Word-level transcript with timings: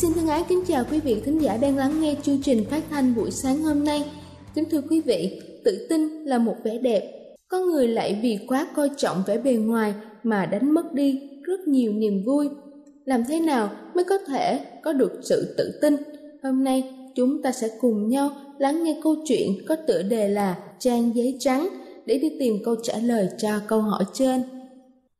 Xin 0.00 0.12
thân 0.14 0.26
ái 0.26 0.44
kính 0.48 0.62
chào 0.68 0.84
quý 0.90 1.00
vị 1.00 1.22
thính 1.24 1.38
giả 1.38 1.56
đang 1.56 1.76
lắng 1.76 2.00
nghe 2.00 2.14
chương 2.22 2.42
trình 2.42 2.64
phát 2.70 2.82
thanh 2.90 3.14
buổi 3.14 3.30
sáng 3.30 3.62
hôm 3.62 3.84
nay. 3.84 4.04
Kính 4.54 4.64
thưa 4.70 4.80
quý 4.90 5.00
vị, 5.00 5.40
tự 5.64 5.86
tin 5.90 6.24
là 6.24 6.38
một 6.38 6.54
vẻ 6.64 6.78
đẹp. 6.78 7.12
Có 7.48 7.58
người 7.58 7.88
lại 7.88 8.18
vì 8.22 8.38
quá 8.48 8.68
coi 8.74 8.90
trọng 8.96 9.22
vẻ 9.26 9.38
bề 9.38 9.52
ngoài 9.52 9.94
mà 10.22 10.46
đánh 10.46 10.74
mất 10.74 10.94
đi 10.94 11.20
rất 11.42 11.60
nhiều 11.68 11.92
niềm 11.92 12.22
vui. 12.26 12.48
Làm 13.04 13.22
thế 13.28 13.40
nào 13.40 13.70
mới 13.94 14.04
có 14.04 14.18
thể 14.18 14.60
có 14.82 14.92
được 14.92 15.12
sự 15.22 15.54
tự 15.58 15.78
tin? 15.82 15.96
Hôm 16.42 16.64
nay 16.64 16.94
chúng 17.14 17.42
ta 17.42 17.52
sẽ 17.52 17.68
cùng 17.80 18.08
nhau 18.08 18.30
lắng 18.58 18.84
nghe 18.84 19.00
câu 19.02 19.14
chuyện 19.24 19.48
có 19.68 19.76
tựa 19.86 20.02
đề 20.02 20.28
là 20.28 20.58
Trang 20.78 21.16
giấy 21.16 21.36
trắng 21.40 21.68
để 22.06 22.18
đi 22.18 22.36
tìm 22.40 22.54
câu 22.64 22.76
trả 22.82 22.98
lời 22.98 23.28
cho 23.38 23.60
câu 23.68 23.80
hỏi 23.80 24.04
trên. 24.12 24.42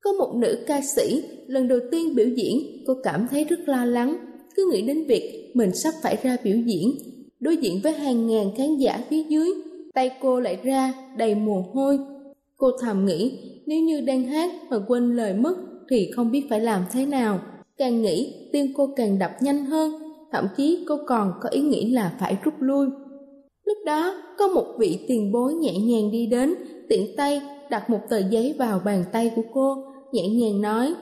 Có 0.03 0.13
một 0.13 0.35
nữ 0.37 0.65
ca 0.67 0.81
sĩ 0.81 1.23
lần 1.47 1.69
đầu 1.69 1.79
tiên 1.91 2.15
biểu 2.15 2.27
diễn, 2.37 2.85
cô 2.87 2.95
cảm 3.03 3.27
thấy 3.31 3.45
rất 3.45 3.69
lo 3.69 3.85
lắng 3.85 4.28
cứ 4.59 4.71
nghĩ 4.73 4.83
đến 4.83 5.05
việc 5.05 5.51
mình 5.55 5.75
sắp 5.75 5.95
phải 6.03 6.17
ra 6.23 6.37
biểu 6.45 6.57
diễn, 6.57 6.99
đối 7.41 7.57
diện 7.57 7.81
với 7.83 7.93
hàng 7.93 8.27
ngàn 8.27 8.51
khán 8.57 8.77
giả 8.77 9.01
phía 9.11 9.23
dưới, 9.23 9.49
tay 9.95 10.11
cô 10.21 10.41
lại 10.41 10.59
ra 10.63 10.95
đầy 11.17 11.35
mồ 11.35 11.65
hôi. 11.73 11.99
Cô 12.57 12.71
thầm 12.81 13.07
nghĩ, 13.07 13.39
nếu 13.67 13.81
như 13.81 14.01
đang 14.01 14.25
hát 14.25 14.51
mà 14.71 14.79
quên 14.89 15.17
lời 15.17 15.35
mất 15.35 15.57
thì 15.91 16.11
không 16.17 16.31
biết 16.31 16.47
phải 16.51 16.61
làm 16.61 16.85
thế 16.93 17.07
nào. 17.07 17.41
Càng 17.77 18.03
nghĩ, 18.03 18.49
tim 18.53 18.67
cô 18.77 18.89
càng 18.97 19.19
đập 19.19 19.31
nhanh 19.41 19.65
hơn, 19.65 19.93
thậm 20.33 20.47
chí 20.57 20.85
cô 20.89 20.99
còn 21.07 21.33
có 21.41 21.49
ý 21.49 21.61
nghĩ 21.61 21.93
là 21.93 22.17
phải 22.21 22.37
rút 22.45 22.55
lui. 22.59 22.87
Lúc 23.65 23.79
đó, 23.87 24.15
có 24.39 24.49
một 24.49 24.67
vị 24.79 24.99
tiền 25.09 25.33
bối 25.33 25.55
nhẹ 25.55 25.73
nhàng 25.79 26.11
đi 26.11 26.27
đến, 26.27 26.55
tiện 26.89 27.17
tay 27.17 27.41
đặt 27.71 27.91
một 27.91 28.01
tờ 28.09 28.19
giấy 28.19 28.55
vào 28.59 28.81
bàn 28.85 29.05
tay 29.13 29.31
của 29.37 29.45
cô, 29.53 29.77
nhẹ 30.13 30.29
nhàng 30.29 30.61
nói, 30.61 30.95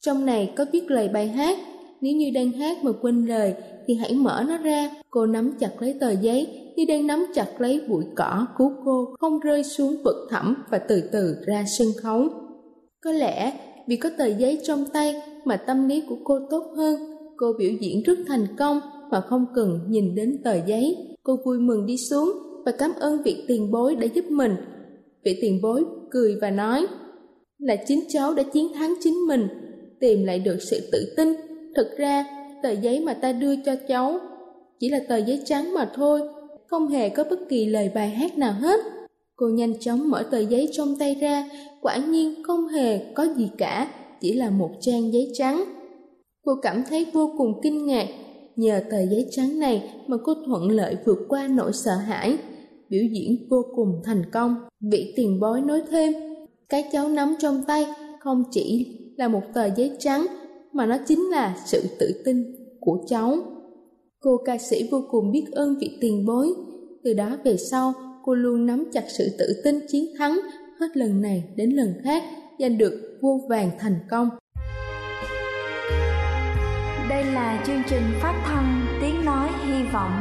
trong 0.00 0.26
này 0.26 0.52
có 0.56 0.64
viết 0.72 0.90
lời 0.90 1.08
bài 1.08 1.28
hát 1.28 1.58
nếu 2.00 2.16
như 2.16 2.30
đang 2.34 2.52
hát 2.52 2.84
mà 2.84 2.90
quên 3.02 3.26
lời 3.26 3.54
thì 3.86 3.94
hãy 3.94 4.14
mở 4.14 4.44
nó 4.48 4.58
ra. 4.58 4.90
Cô 5.10 5.26
nắm 5.26 5.52
chặt 5.60 5.82
lấy 5.82 5.94
tờ 6.00 6.10
giấy 6.10 6.64
như 6.76 6.84
đang 6.88 7.06
nắm 7.06 7.26
chặt 7.34 7.60
lấy 7.60 7.80
bụi 7.88 8.04
cỏ 8.16 8.46
cứu 8.58 8.72
cô 8.84 9.14
không 9.20 9.40
rơi 9.40 9.64
xuống 9.64 9.96
vực 10.04 10.16
thẳm 10.30 10.64
và 10.70 10.78
từ 10.78 11.02
từ 11.12 11.36
ra 11.46 11.64
sân 11.78 11.88
khấu. 12.02 12.28
Có 13.04 13.12
lẽ 13.12 13.52
vì 13.86 13.96
có 13.96 14.10
tờ 14.18 14.26
giấy 14.26 14.58
trong 14.62 14.84
tay 14.92 15.14
mà 15.44 15.56
tâm 15.56 15.88
lý 15.88 16.02
của 16.08 16.16
cô 16.24 16.38
tốt 16.50 16.64
hơn. 16.76 16.96
Cô 17.36 17.52
biểu 17.58 17.70
diễn 17.80 18.02
rất 18.02 18.18
thành 18.26 18.46
công 18.58 18.80
mà 19.10 19.20
không 19.20 19.46
cần 19.54 19.80
nhìn 19.88 20.14
đến 20.14 20.40
tờ 20.44 20.54
giấy. 20.66 20.96
Cô 21.22 21.36
vui 21.44 21.58
mừng 21.58 21.86
đi 21.86 21.96
xuống 22.10 22.32
và 22.64 22.72
cảm 22.72 22.92
ơn 23.00 23.22
vị 23.22 23.44
tiền 23.48 23.70
bối 23.70 23.96
đã 23.96 24.06
giúp 24.14 24.24
mình. 24.30 24.56
Vị 25.24 25.38
tiền 25.40 25.60
bối 25.62 25.84
cười 26.10 26.36
và 26.40 26.50
nói 26.50 26.86
là 27.58 27.76
chính 27.86 28.00
cháu 28.08 28.34
đã 28.34 28.42
chiến 28.42 28.72
thắng 28.74 28.94
chính 29.00 29.14
mình, 29.28 29.48
tìm 30.00 30.24
lại 30.24 30.38
được 30.38 30.56
sự 30.70 30.88
tự 30.92 31.14
tin 31.16 31.28
Thực 31.76 31.96
ra, 31.96 32.26
tờ 32.62 32.70
giấy 32.70 33.00
mà 33.00 33.14
ta 33.14 33.32
đưa 33.32 33.56
cho 33.56 33.74
cháu 33.88 34.20
chỉ 34.80 34.88
là 34.88 35.00
tờ 35.08 35.16
giấy 35.16 35.42
trắng 35.44 35.74
mà 35.74 35.90
thôi, 35.94 36.20
không 36.66 36.88
hề 36.88 37.08
có 37.08 37.24
bất 37.30 37.38
kỳ 37.48 37.66
lời 37.66 37.90
bài 37.94 38.08
hát 38.08 38.38
nào 38.38 38.52
hết. 38.52 38.80
Cô 39.36 39.48
nhanh 39.48 39.78
chóng 39.80 40.10
mở 40.10 40.22
tờ 40.30 40.38
giấy 40.38 40.68
trong 40.72 40.96
tay 40.98 41.14
ra, 41.14 41.48
quả 41.80 41.96
nhiên 41.96 42.42
không 42.42 42.68
hề 42.68 43.12
có 43.14 43.26
gì 43.36 43.50
cả, 43.58 43.88
chỉ 44.20 44.32
là 44.32 44.50
một 44.50 44.70
trang 44.80 45.12
giấy 45.12 45.30
trắng. 45.34 45.64
Cô 46.44 46.52
cảm 46.62 46.82
thấy 46.88 47.06
vô 47.12 47.30
cùng 47.38 47.60
kinh 47.62 47.86
ngạc, 47.86 48.06
nhờ 48.56 48.80
tờ 48.90 49.06
giấy 49.06 49.26
trắng 49.30 49.58
này 49.58 49.90
mà 50.06 50.16
cô 50.24 50.34
thuận 50.46 50.70
lợi 50.70 50.96
vượt 51.04 51.18
qua 51.28 51.48
nỗi 51.48 51.72
sợ 51.72 51.94
hãi, 51.96 52.36
biểu 52.88 53.02
diễn 53.12 53.46
vô 53.50 53.62
cùng 53.76 54.00
thành 54.04 54.22
công. 54.32 54.56
Vị 54.90 55.12
tiền 55.16 55.40
bối 55.40 55.60
nói 55.60 55.82
thêm, 55.90 56.14
cái 56.68 56.84
cháu 56.92 57.08
nắm 57.08 57.34
trong 57.38 57.62
tay 57.66 57.86
không 58.20 58.44
chỉ 58.50 58.86
là 59.16 59.28
một 59.28 59.42
tờ 59.54 59.74
giấy 59.76 59.92
trắng 59.98 60.26
mà 60.74 60.86
nó 60.86 60.96
chính 61.06 61.30
là 61.30 61.56
sự 61.66 61.82
tự 61.98 62.22
tin 62.24 62.44
của 62.80 62.98
cháu. 63.08 63.36
Cô 64.20 64.36
ca 64.44 64.58
sĩ 64.58 64.88
vô 64.92 65.04
cùng 65.10 65.32
biết 65.32 65.44
ơn 65.52 65.78
vị 65.80 65.98
tiền 66.00 66.26
bối, 66.26 66.48
từ 67.04 67.14
đó 67.14 67.36
về 67.44 67.56
sau 67.56 67.92
cô 68.24 68.34
luôn 68.34 68.66
nắm 68.66 68.84
chặt 68.92 69.04
sự 69.18 69.28
tự 69.38 69.60
tin 69.64 69.80
chiến 69.88 70.04
thắng 70.18 70.40
hết 70.80 70.86
lần 70.94 71.22
này 71.22 71.44
đến 71.56 71.70
lần 71.70 71.94
khác 72.04 72.22
giành 72.58 72.78
được 72.78 73.18
vô 73.22 73.40
vàng 73.48 73.70
thành 73.78 73.96
công. 74.10 74.28
Đây 77.08 77.24
là 77.24 77.64
chương 77.66 77.82
trình 77.88 78.02
phát 78.22 78.42
thanh 78.44 78.86
Tiếng 79.00 79.24
Nói 79.24 79.48
Hy 79.66 79.84
Vọng 79.92 80.12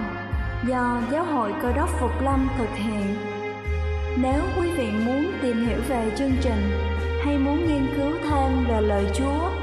do 0.70 1.02
Giáo 1.12 1.25
hội 1.25 1.52
Cơ 1.62 1.74
đốc 1.74 1.90
Phục 2.02 2.12
Lâm 2.24 2.47
thực 2.58 2.70
hiện. 2.75 3.16
Nếu 4.22 4.41
quý 4.58 4.68
vị 4.78 4.88
muốn 5.06 5.25
tìm 5.41 5.68
hiểu 5.68 5.80
về 5.90 6.12
chương 6.18 6.31
trình 6.41 6.62
hay 7.25 7.38
muốn 7.38 7.58
nghiên 7.58 7.88
cứu 7.97 8.12
thêm 8.24 8.66
về 8.70 8.81
lời 8.81 9.06
Chúa, 9.16 9.62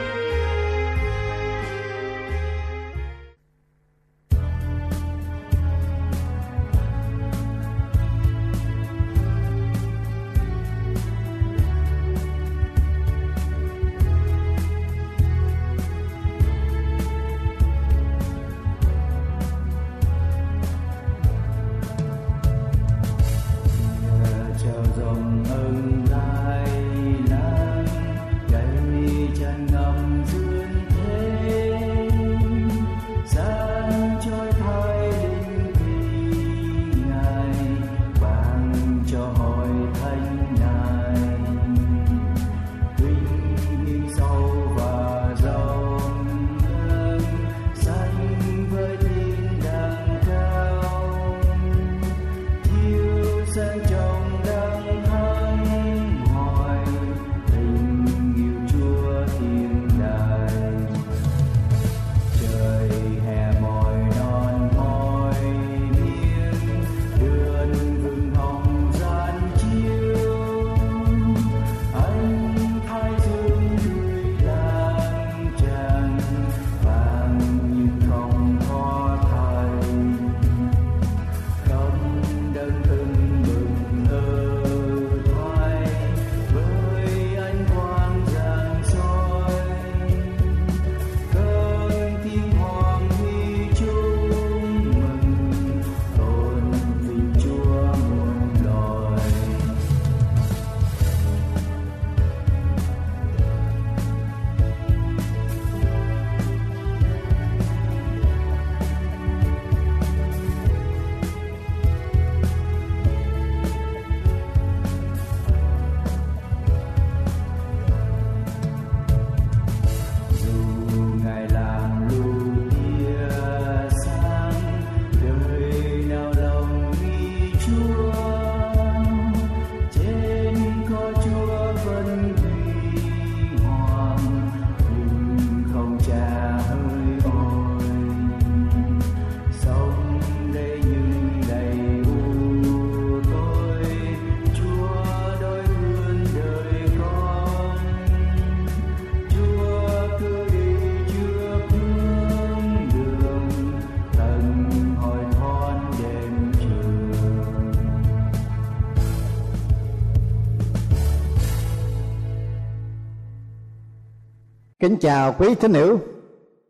Kính 164.81 164.97
chào 164.97 165.35
quý 165.39 165.55
thính 165.55 165.73
hữu, 165.73 165.99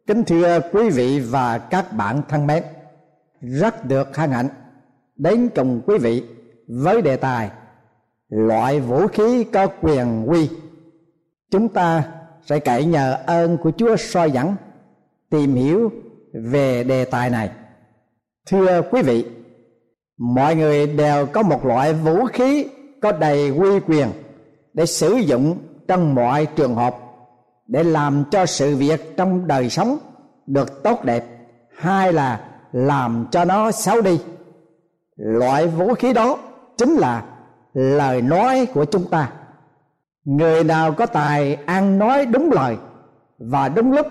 kính 0.08 0.24
thưa 0.24 0.60
quý 0.72 0.90
vị 0.90 1.20
và 1.20 1.58
các 1.58 1.94
bạn 1.94 2.22
thân 2.30 2.48
mến. 2.48 2.64
Rất 3.42 3.86
được 3.86 4.18
hân 4.18 4.32
hạnh 4.32 4.48
đến 5.16 5.50
cùng 5.56 5.82
quý 5.86 5.98
vị 5.98 6.24
với 6.68 7.02
đề 7.02 7.18
tài 7.18 7.50
loại 8.30 8.80
vũ 8.80 9.08
khí 9.08 9.44
có 9.44 9.68
quyền 9.82 10.26
quy. 10.30 10.50
Chúng 11.52 11.70
ta 11.70 12.04
sẽ 12.46 12.60
cậy 12.60 12.86
nhờ 12.86 13.18
ơn 13.26 13.58
của 13.58 13.72
Chúa 13.78 13.96
soi 13.96 14.32
dẫn 14.32 14.56
tìm 15.30 15.56
hiểu 15.56 15.92
về 16.34 16.84
đề 16.84 17.06
tài 17.06 17.30
này. 17.30 17.50
Thưa 18.48 18.82
quý 18.92 19.02
vị, 19.02 19.26
mọi 20.18 20.56
người 20.56 20.88
đều 20.88 21.26
có 21.26 21.42
một 21.44 21.66
loại 21.66 21.94
vũ 21.94 22.26
khí 22.26 22.68
có 23.02 23.12
đầy 23.12 23.50
quy 23.50 23.80
quyền 23.88 24.08
để 24.74 24.86
sử 24.86 25.14
dụng 25.14 25.58
trong 25.88 26.16
mọi 26.16 26.46
trường 26.46 26.76
hợp 26.76 26.98
để 27.72 27.84
làm 27.84 28.24
cho 28.32 28.46
sự 28.46 28.76
việc 28.76 29.18
trong 29.18 29.48
đời 29.48 29.70
sống 29.70 29.98
được 30.48 30.84
tốt 30.84 31.06
đẹp. 31.06 31.26
Hay 31.78 32.14
là 32.14 32.50
làm 32.72 33.26
cho 33.32 33.46
nó 33.46 33.72
xấu 33.72 34.02
đi. 34.02 34.20
Loại 35.16 35.68
vũ 35.68 35.94
khí 35.94 36.14
đó 36.14 36.38
chính 36.78 36.94
là 36.94 37.24
lời 37.74 38.22
nói 38.22 38.68
của 38.74 38.86
chúng 38.86 39.10
ta. 39.10 39.32
Người 40.26 40.64
nào 40.64 40.92
có 40.92 41.06
tài 41.06 41.56
ăn 41.66 42.00
nói 42.00 42.26
đúng 42.26 42.52
lời 42.52 42.78
và 43.38 43.70
đúng 43.70 43.92
lúc, 43.92 44.08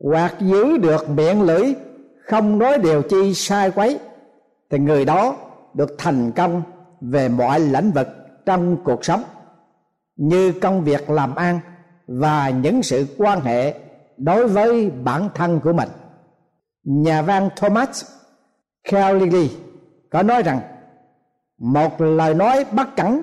hoặc 0.00 0.34
giữ 0.40 0.76
được 0.78 1.10
miệng 1.10 1.42
lưỡi, 1.42 1.74
không 2.26 2.58
nói 2.58 2.78
điều 2.78 3.02
chi 3.02 3.34
sai 3.34 3.70
quấy, 3.70 3.98
thì 4.70 4.78
người 4.78 5.04
đó 5.04 5.36
được 5.74 5.94
thành 5.98 6.32
công 6.32 6.62
về 7.00 7.28
mọi 7.28 7.60
lĩnh 7.60 7.90
vực 7.90 8.08
trong 8.46 8.76
cuộc 8.84 9.04
sống, 9.04 9.22
như 10.16 10.52
công 10.52 10.84
việc 10.84 11.10
làm 11.10 11.34
ăn 11.34 11.60
và 12.06 12.50
những 12.50 12.82
sự 12.82 13.06
quan 13.18 13.40
hệ 13.40 13.74
đối 14.16 14.48
với 14.48 14.90
bản 14.90 15.28
thân 15.34 15.60
của 15.60 15.72
mình. 15.72 15.88
Nhà 16.84 17.22
văn 17.22 17.48
thomas 17.56 18.04
Carlyle 18.90 19.48
có 20.10 20.22
nói 20.22 20.42
rằng, 20.42 20.60
một 21.58 22.00
lời 22.00 22.34
nói 22.34 22.64
bất 22.72 22.96
cẩn 22.96 23.22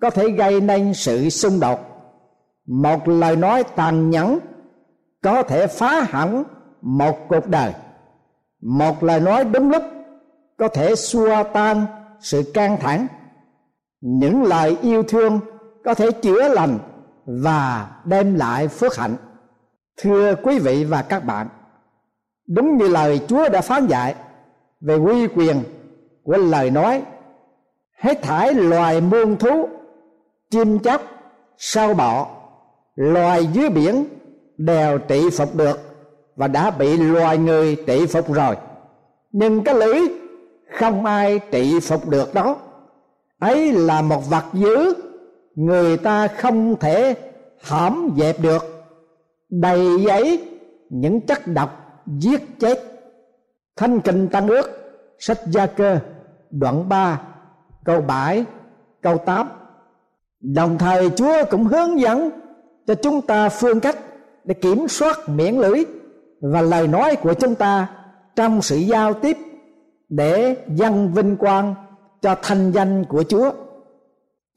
có 0.00 0.10
thể 0.10 0.28
gây 0.28 0.60
nên 0.60 0.94
sự 0.94 1.28
xung 1.30 1.60
đột. 1.60 1.80
Một 2.66 3.08
lời 3.08 3.36
nói 3.36 3.64
tàn 3.64 4.10
nhẫn 4.10 4.38
có 5.22 5.42
thể 5.42 5.66
phá 5.66 6.06
hỏng 6.10 6.44
một 6.80 7.18
cuộc 7.28 7.48
đời. 7.48 7.72
Một 8.62 9.02
lời 9.02 9.20
nói 9.20 9.44
đúng 9.44 9.70
lúc 9.70 9.82
có 10.58 10.68
thể 10.68 10.94
xua 10.94 11.42
tan 11.52 11.86
sự 12.20 12.50
căng 12.54 12.76
thẳng. 12.76 13.06
Những 14.00 14.42
lời 14.42 14.76
yêu 14.82 15.02
thương 15.02 15.40
có 15.84 15.94
thể 15.94 16.10
chữa 16.10 16.48
lành 16.48 16.78
và 17.26 17.90
đem 18.04 18.34
lại 18.34 18.68
phước 18.68 18.96
hạnh. 18.96 19.16
Thưa 19.96 20.34
quý 20.34 20.58
vị 20.58 20.84
và 20.84 21.02
các 21.02 21.24
bạn, 21.24 21.48
đúng 22.48 22.76
như 22.76 22.88
lời 22.88 23.20
chúa 23.28 23.48
đã 23.48 23.60
phán 23.60 23.86
dạy 23.86 24.14
về 24.80 24.96
quy 24.96 25.26
quyền 25.26 25.62
của 26.22 26.36
lời 26.36 26.70
nói, 26.70 27.02
hết 27.98 28.22
thải 28.22 28.54
loài 28.54 29.00
muôn 29.00 29.36
thú, 29.36 29.68
chim 30.50 30.78
chóc 30.78 31.02
sao 31.58 31.94
bọ, 31.94 32.28
loài 32.94 33.46
dưới 33.46 33.70
biển 33.70 34.04
đều 34.58 34.98
trị 34.98 35.30
phục 35.30 35.54
được 35.54 35.78
và 36.36 36.48
đã 36.48 36.70
bị 36.70 36.96
loài 36.96 37.38
người 37.38 37.76
trị 37.86 38.06
phục 38.06 38.32
rồi. 38.32 38.56
Nhưng 39.32 39.64
cái 39.64 39.74
lưới 39.74 40.00
không 40.78 41.04
ai 41.04 41.40
trị 41.50 41.80
phục 41.80 42.08
được 42.08 42.34
đó. 42.34 42.56
Ấy 43.38 43.72
là 43.72 44.02
một 44.02 44.30
vật 44.30 44.44
dữ 44.52 44.94
người 45.56 45.96
ta 45.96 46.28
không 46.28 46.76
thể 46.76 47.14
hãm 47.62 48.14
dẹp 48.18 48.40
được. 48.40 48.86
Đầy 49.50 49.86
giấy 50.06 50.48
những 50.90 51.20
chất 51.20 51.46
độc 51.46 52.02
giết 52.06 52.60
chết. 52.60 52.80
Thanh 53.76 54.00
kinh 54.00 54.28
tăng 54.28 54.48
ước, 54.48 54.70
sách 55.18 55.38
gia 55.46 55.66
cơ, 55.66 55.98
đoạn 56.50 56.88
3 56.88 57.20
câu 57.84 58.00
7 58.00 58.44
câu 59.02 59.18
8 59.18 59.48
đồng 60.40 60.78
thời 60.78 61.10
Chúa 61.10 61.44
cũng 61.50 61.64
hướng 61.64 62.00
dẫn 62.00 62.30
cho 62.86 62.94
chúng 62.94 63.20
ta 63.20 63.48
phương 63.48 63.80
cách 63.80 63.98
để 64.44 64.54
kiểm 64.54 64.88
soát 64.88 65.28
miệng 65.28 65.60
lưỡi 65.60 65.84
và 66.40 66.60
lời 66.60 66.88
nói 66.88 67.16
của 67.16 67.34
chúng 67.34 67.54
ta 67.54 67.88
trong 68.36 68.62
sự 68.62 68.76
giao 68.76 69.14
tiếp 69.14 69.36
để 70.08 70.56
dâng 70.68 71.12
vinh 71.14 71.36
quang 71.36 71.74
cho 72.22 72.36
thanh 72.42 72.70
danh 72.72 73.04
của 73.04 73.22
Chúa. 73.22 73.50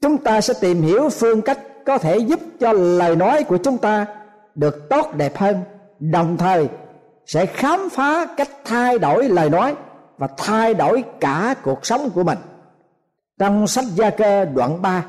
Chúng 0.00 0.18
ta 0.18 0.40
sẽ 0.40 0.54
tìm 0.60 0.82
hiểu 0.82 1.08
phương 1.08 1.42
cách 1.42 1.58
có 1.86 1.98
thể 1.98 2.18
giúp 2.18 2.40
cho 2.60 2.72
lời 2.72 3.16
nói 3.16 3.44
của 3.44 3.56
chúng 3.56 3.78
ta 3.78 4.06
được 4.54 4.88
tốt 4.90 5.14
đẹp 5.16 5.36
hơn, 5.36 5.56
đồng 5.98 6.36
thời 6.36 6.68
sẽ 7.26 7.46
khám 7.46 7.88
phá 7.90 8.26
cách 8.36 8.48
thay 8.64 8.98
đổi 8.98 9.28
lời 9.28 9.50
nói 9.50 9.74
và 10.18 10.28
thay 10.36 10.74
đổi 10.74 11.04
cả 11.20 11.54
cuộc 11.62 11.86
sống 11.86 12.10
của 12.10 12.22
mình. 12.22 12.38
Trong 13.38 13.66
sách 13.66 13.84
Gia 13.94 14.10
Cơ 14.10 14.44
đoạn 14.44 14.82
3 14.82 15.04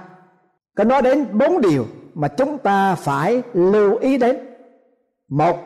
có 0.76 0.84
nói 0.84 1.02
đến 1.02 1.38
bốn 1.38 1.62
điều 1.62 1.86
mà 2.14 2.28
chúng 2.28 2.58
ta 2.58 2.96
phải 2.96 3.42
lưu 3.54 3.98
ý 3.98 4.18
đến. 4.18 4.38
Một 5.30 5.58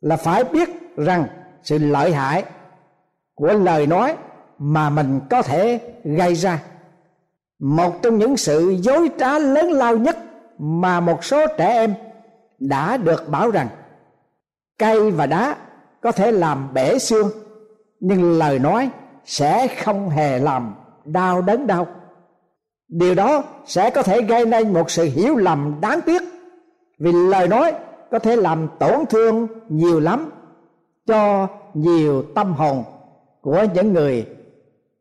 là 0.00 0.16
phải 0.16 0.44
biết 0.44 0.68
rằng 0.96 1.26
sự 1.62 1.78
lợi 1.78 2.12
hại 2.12 2.44
của 3.34 3.52
lời 3.52 3.86
nói 3.86 4.16
mà 4.58 4.90
mình 4.90 5.20
có 5.30 5.42
thể 5.42 5.80
gây 6.04 6.34
ra 6.34 6.62
một 7.64 8.02
trong 8.02 8.18
những 8.18 8.36
sự 8.36 8.76
dối 8.80 9.10
trá 9.18 9.38
lớn 9.38 9.72
lao 9.72 9.96
nhất 9.96 10.16
mà 10.58 11.00
một 11.00 11.24
số 11.24 11.46
trẻ 11.58 11.66
em 11.66 11.94
đã 12.58 12.96
được 12.96 13.28
bảo 13.28 13.50
rằng, 13.50 13.68
cây 14.78 15.10
và 15.10 15.26
đá 15.26 15.56
có 16.00 16.12
thể 16.12 16.32
làm 16.32 16.74
bể 16.74 16.98
xương, 16.98 17.30
nhưng 18.00 18.38
lời 18.38 18.58
nói 18.58 18.90
sẽ 19.24 19.68
không 19.68 20.10
hề 20.10 20.38
làm 20.38 20.74
đau 21.04 21.42
đớn 21.42 21.66
đau. 21.66 21.86
Điều 22.88 23.14
đó 23.14 23.42
sẽ 23.66 23.90
có 23.90 24.02
thể 24.02 24.22
gây 24.22 24.46
nên 24.46 24.72
một 24.72 24.90
sự 24.90 25.04
hiểu 25.04 25.36
lầm 25.36 25.80
đáng 25.80 26.00
tiếc, 26.00 26.22
vì 26.98 27.12
lời 27.12 27.48
nói 27.48 27.72
có 28.10 28.18
thể 28.18 28.36
làm 28.36 28.68
tổn 28.78 29.06
thương 29.10 29.48
nhiều 29.68 30.00
lắm 30.00 30.30
cho 31.06 31.48
nhiều 31.74 32.22
tâm 32.34 32.52
hồn 32.52 32.84
của 33.40 33.66
những 33.74 33.92
người 33.92 34.26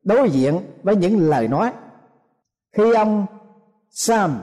đối 0.04 0.30
diện 0.30 0.60
với 0.84 0.96
những 0.96 1.30
lời 1.30 1.48
nói 1.48 1.72
khi 2.74 2.94
ông 2.94 3.26
Sam 3.90 4.42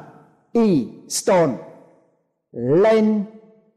E. 0.53 0.63
Stone 1.09 1.53
lên 2.53 3.25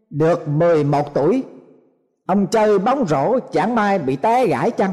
được 0.09 0.47
11 0.47 1.13
tuổi, 1.13 1.43
ông 2.25 2.47
chơi 2.47 2.79
bóng 2.79 3.05
rổ 3.07 3.39
chẳng 3.51 3.75
may 3.75 3.99
bị 3.99 4.15
té 4.15 4.47
gãy 4.47 4.71
chân, 4.71 4.91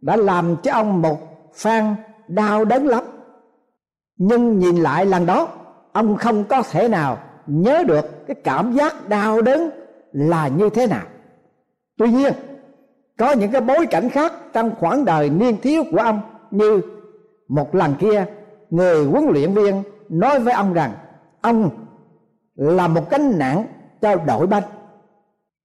đã 0.00 0.16
làm 0.16 0.56
cho 0.62 0.72
ông 0.72 1.02
một 1.02 1.18
phan 1.54 1.94
đau 2.28 2.64
đớn 2.64 2.86
lắm 2.86 3.04
nhưng 4.16 4.58
nhìn 4.58 4.76
lại 4.76 5.06
lần 5.06 5.26
đó, 5.26 5.48
ông 5.92 6.16
không 6.16 6.44
có 6.44 6.62
thể 6.70 6.88
nào 6.88 7.18
nhớ 7.46 7.84
được 7.86 8.26
cái 8.26 8.34
cảm 8.44 8.72
giác 8.72 9.08
đau 9.08 9.42
đớn 9.42 9.70
là 10.12 10.48
như 10.48 10.70
thế 10.70 10.86
nào 10.86 11.06
tuy 11.98 12.10
nhiên, 12.10 12.32
có 13.18 13.32
những 13.32 13.50
cái 13.50 13.60
bối 13.60 13.86
cảnh 13.86 14.08
khác 14.10 14.32
trong 14.52 14.74
khoảng 14.80 15.04
đời 15.04 15.30
niên 15.30 15.56
thiếu 15.62 15.84
của 15.90 15.98
ông 15.98 16.20
như 16.50 16.80
một 17.48 17.74
lần 17.74 17.94
kia 17.94 18.24
người 18.72 19.04
huấn 19.04 19.24
luyện 19.26 19.54
viên 19.54 19.82
nói 20.08 20.40
với 20.40 20.52
ông 20.54 20.72
rằng, 20.72 20.92
ông 21.40 21.70
là 22.54 22.88
một 22.88 23.10
cánh 23.10 23.38
nặng 23.38 23.66
cho 24.00 24.16
đội 24.16 24.46
banh. 24.46 24.62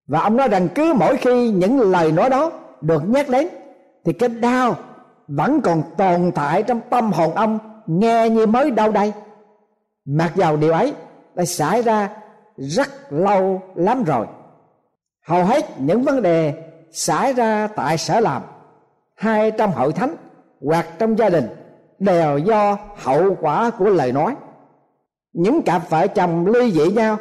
Và 0.07 0.21
ông 0.21 0.37
nói 0.37 0.47
rằng, 0.47 0.67
cứ 0.75 0.93
mỗi 0.93 1.17
khi 1.17 1.49
những 1.49 1.91
lời 1.91 2.11
nói 2.11 2.29
đó 2.29 2.51
được 2.81 3.09
nhắc 3.09 3.29
đến, 3.29 3.47
thì 4.05 4.13
cái 4.13 4.29
đau 4.29 4.75
vẫn 5.27 5.61
còn 5.61 5.83
tồn 5.97 6.31
tại 6.35 6.63
trong 6.63 6.79
tâm 6.89 7.11
hồn 7.11 7.33
ông, 7.35 7.59
nghe 7.85 8.29
như 8.29 8.45
mới 8.45 8.71
đâu 8.71 8.91
đây. 8.91 9.13
Mặc 10.05 10.31
dầu 10.35 10.57
điều 10.57 10.73
ấy 10.73 10.93
đã 11.35 11.45
xảy 11.45 11.81
ra 11.81 12.09
rất 12.57 12.89
lâu 13.09 13.61
lắm 13.75 14.03
rồi, 14.03 14.27
hầu 15.27 15.45
hết 15.45 15.79
những 15.79 16.03
vấn 16.03 16.21
đề 16.21 16.63
xảy 16.91 17.33
ra 17.33 17.67
tại 17.67 17.97
sở 17.97 18.19
làm 18.19 18.41
hay 19.15 19.51
trong 19.51 19.71
hội 19.71 19.93
thánh 19.93 20.15
hoặc 20.61 20.85
trong 20.99 21.17
gia 21.17 21.29
đình 21.29 21.47
đều 21.99 22.37
do 22.37 22.77
hậu 22.95 23.35
quả 23.41 23.69
của 23.69 23.89
lời 23.89 24.11
nói. 24.11 24.35
Những 25.33 25.61
cặp 25.61 25.89
vợ 25.89 26.07
chồng 26.07 26.45
ly 26.45 26.71
dị 26.71 26.91
nhau 26.91 27.17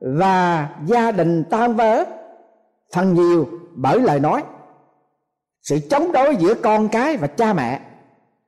và 0.00 0.68
gia 0.86 1.12
đình 1.12 1.44
tan 1.50 1.76
vỡ, 1.76 2.04
phần 2.94 3.14
nhiều 3.14 3.48
bởi 3.74 4.00
lời 4.00 4.20
nói. 4.20 4.42
Sự 5.62 5.78
chống 5.90 6.12
đối 6.12 6.36
giữa 6.36 6.54
con 6.54 6.88
cái 6.88 7.16
và 7.16 7.26
cha 7.26 7.52
mẹ 7.52 7.80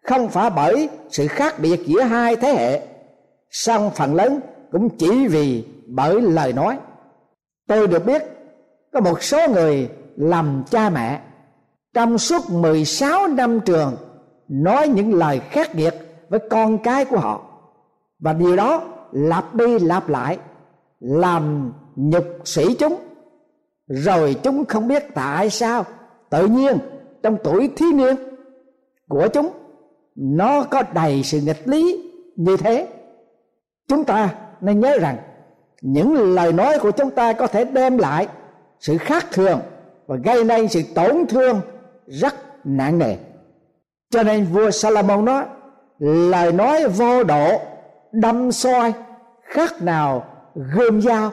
không 0.02 0.28
phải 0.28 0.50
bởi 0.50 0.88
sự 1.10 1.28
khác 1.28 1.54
biệt 1.58 1.80
giữa 1.86 2.00
hai 2.00 2.36
thế 2.36 2.54
hệ, 2.54 2.82
song 3.50 3.90
phần 3.94 4.14
lớn 4.14 4.40
cũng 4.72 4.88
chỉ 4.98 5.26
vì 5.28 5.64
bởi 5.86 6.20
lời 6.20 6.52
nói. 6.52 6.78
Tôi 7.66 7.86
được 7.86 8.06
biết, 8.06 8.22
có 8.92 9.00
một 9.00 9.22
số 9.22 9.48
người 9.48 9.90
làm 10.16 10.64
cha 10.70 10.90
mẹ 10.90 11.20
trong 11.94 12.18
suốt 12.18 12.50
16 12.50 13.26
năm 13.26 13.60
trường 13.60 13.96
nói 14.52 14.88
những 14.88 15.14
lời 15.14 15.40
khắc 15.40 15.74
nghiệt 15.74 15.94
với 16.28 16.40
con 16.50 16.78
cái 16.78 17.04
của 17.04 17.18
họ. 17.18 17.40
Và 18.18 18.32
điều 18.32 18.56
đó 18.56 18.82
lặp 19.12 19.54
đi 19.54 19.78
lặp 19.78 20.08
lại, 20.08 20.38
làm 21.00 21.72
nhục 21.96 22.24
sĩ 22.44 22.74
chúng. 22.74 22.96
Rồi 23.86 24.36
chúng 24.42 24.64
không 24.64 24.88
biết 24.88 25.02
tại 25.14 25.50
sao, 25.50 25.84
tự 26.30 26.46
nhiên 26.46 26.78
trong 27.22 27.36
tuổi 27.44 27.70
thiếu 27.76 27.92
niên 27.92 28.16
của 29.08 29.28
chúng, 29.32 29.48
nó 30.16 30.62
có 30.62 30.82
đầy 30.94 31.22
sự 31.22 31.40
nghịch 31.40 31.68
lý 31.68 32.10
như 32.36 32.56
thế. 32.56 32.88
Chúng 33.88 34.04
ta 34.04 34.34
nên 34.60 34.80
nhớ 34.80 34.98
rằng, 34.98 35.16
những 35.80 36.34
lời 36.34 36.52
nói 36.52 36.78
của 36.78 36.90
chúng 36.90 37.10
ta 37.10 37.32
có 37.32 37.46
thể 37.46 37.64
đem 37.64 37.98
lại 37.98 38.28
sự 38.80 38.98
khác 38.98 39.26
thường 39.32 39.60
và 40.06 40.16
gây 40.24 40.44
nên 40.44 40.68
sự 40.68 40.82
tổn 40.94 41.26
thương 41.28 41.60
rất 42.06 42.34
nặng 42.64 42.98
nề 42.98 43.16
cho 44.12 44.22
nên 44.22 44.44
vua 44.44 44.70
Salomon 44.70 45.24
nói, 45.24 45.44
lời 45.98 46.52
nói 46.52 46.88
vô 46.88 47.24
độ, 47.24 47.60
đâm 48.12 48.52
soi, 48.52 48.92
khác 49.42 49.82
nào 49.82 50.24
gươm 50.54 51.02
dao. 51.02 51.30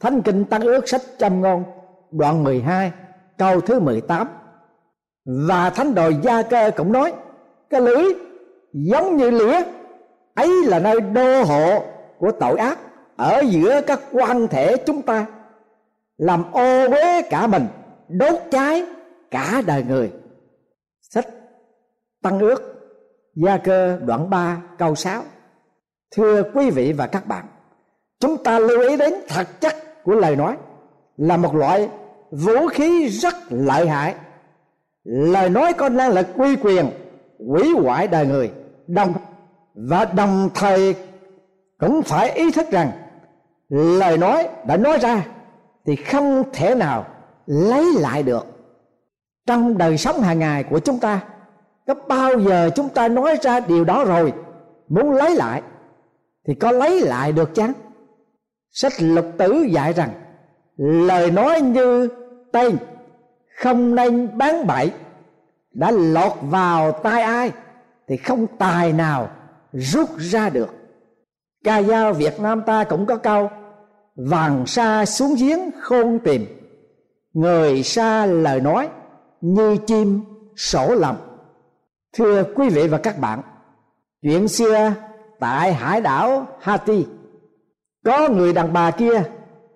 Thánh 0.00 0.22
kinh 0.22 0.44
tăng 0.44 0.60
ước 0.60 0.88
sách 0.88 1.00
trăm 1.18 1.40
ngôn, 1.40 1.64
đoạn 2.10 2.44
12 2.44 2.92
câu 3.38 3.60
thứ 3.60 3.80
18 3.80 4.28
và 5.48 5.70
thánh 5.70 5.94
đồ 5.94 6.10
gia 6.22 6.42
cơ 6.42 6.70
cũng 6.76 6.92
nói, 6.92 7.12
cái 7.70 7.80
lưỡi 7.80 8.04
giống 8.72 9.16
như 9.16 9.30
lửa, 9.30 9.60
ấy 10.34 10.50
là 10.66 10.78
nơi 10.78 11.00
đô 11.00 11.42
hộ 11.42 11.82
của 12.18 12.30
tội 12.40 12.58
ác 12.58 12.78
ở 13.16 13.40
giữa 13.40 13.80
các 13.80 14.00
quan 14.12 14.48
thể 14.48 14.76
chúng 14.76 15.02
ta, 15.02 15.26
làm 16.16 16.52
ô 16.52 16.86
uế 16.90 17.22
cả 17.30 17.46
mình, 17.46 17.66
đốt 18.08 18.34
cháy 18.50 18.84
cả 19.30 19.62
đời 19.66 19.84
người. 19.88 20.12
Sách 21.02 21.26
tăng 22.26 22.38
ước, 22.38 22.62
gia 23.34 23.56
cơ 23.56 23.98
đoạn 24.04 24.30
3 24.30 24.62
câu 24.78 24.94
6 24.94 25.22
thưa 26.16 26.42
quý 26.54 26.70
vị 26.70 26.92
và 26.92 27.06
các 27.06 27.26
bạn, 27.26 27.44
chúng 28.20 28.44
ta 28.44 28.58
lưu 28.58 28.80
ý 28.80 28.96
đến 28.96 29.14
thật 29.28 29.60
chất 29.60 30.04
của 30.04 30.14
lời 30.14 30.36
nói 30.36 30.56
là 31.16 31.36
một 31.36 31.54
loại 31.54 31.88
vũ 32.30 32.68
khí 32.68 33.08
rất 33.08 33.34
lợi 33.50 33.88
hại. 33.88 34.14
Lời 35.04 35.50
nói 35.50 35.72
có 35.72 35.88
năng 35.88 36.12
lực 36.12 36.26
quy 36.36 36.56
quyền 36.56 36.90
hủy 37.48 37.72
hoại 37.82 38.08
đời 38.08 38.26
người. 38.26 38.50
Đồng, 38.86 39.14
và 39.74 40.04
đồng 40.04 40.50
thời 40.54 40.94
cũng 41.78 42.02
phải 42.02 42.30
ý 42.30 42.50
thức 42.50 42.70
rằng 42.70 42.90
lời 43.68 44.18
nói 44.18 44.48
đã 44.66 44.76
nói 44.76 44.98
ra 44.98 45.26
thì 45.84 45.96
không 45.96 46.42
thể 46.52 46.74
nào 46.74 47.06
lấy 47.46 47.84
lại 47.98 48.22
được. 48.22 48.46
Trong 49.46 49.78
đời 49.78 49.98
sống 49.98 50.20
hàng 50.20 50.38
ngày 50.38 50.64
của 50.64 50.78
chúng 50.78 50.98
ta 50.98 51.20
có 51.86 51.94
bao 52.08 52.40
giờ 52.40 52.70
chúng 52.74 52.88
ta 52.88 53.08
nói 53.08 53.38
ra 53.42 53.60
điều 53.60 53.84
đó 53.84 54.04
rồi? 54.04 54.32
Muốn 54.88 55.12
lấy 55.12 55.36
lại, 55.36 55.62
thì 56.46 56.54
có 56.54 56.72
lấy 56.72 57.00
lại 57.00 57.32
được 57.32 57.54
chăng? 57.54 57.72
Sách 58.70 58.92
lục 58.98 59.26
tử 59.38 59.66
dạy 59.70 59.92
rằng, 59.92 60.10
lời 60.76 61.30
nói 61.30 61.60
như 61.60 62.08
tên 62.52 62.76
không 63.56 63.94
nên 63.94 64.38
bán 64.38 64.66
bậy. 64.66 64.92
Đã 65.74 65.90
lọt 65.90 66.32
vào 66.40 66.92
tai 66.92 67.22
ai, 67.22 67.52
thì 68.08 68.16
không 68.16 68.46
tài 68.58 68.92
nào 68.92 69.28
rút 69.72 70.08
ra 70.18 70.50
được. 70.50 70.74
Ca 71.64 71.82
dao 71.82 72.12
việt 72.12 72.40
nam 72.40 72.62
ta 72.66 72.84
cũng 72.84 73.06
có 73.06 73.16
câu, 73.16 73.50
vàng 74.16 74.66
xa 74.66 75.04
xuống 75.04 75.34
giếng 75.38 75.70
khôn 75.80 76.18
tìm, 76.24 76.46
người 77.32 77.82
xa 77.82 78.26
lời 78.26 78.60
nói 78.60 78.88
như 79.40 79.76
chim 79.86 80.20
sổ 80.56 80.94
lòng 80.94 81.16
thưa 82.16 82.44
quý 82.54 82.68
vị 82.68 82.88
và 82.88 82.98
các 82.98 83.18
bạn, 83.18 83.42
chuyện 84.22 84.48
xưa 84.48 84.92
tại 85.40 85.72
hải 85.72 86.00
đảo 86.00 86.46
Hati 86.60 87.06
có 88.04 88.28
người 88.28 88.52
đàn 88.52 88.72
bà 88.72 88.90
kia 88.90 89.22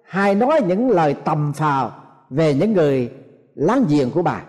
hay 0.05 0.35
nói 0.35 0.61
những 0.67 0.91
lời 0.91 1.15
tầm 1.25 1.53
phào 1.53 1.93
về 2.31 2.55
những 2.55 2.73
người 2.73 3.13
láng 3.55 3.85
giềng 3.89 4.11
của 4.11 4.23
bà. 4.23 4.43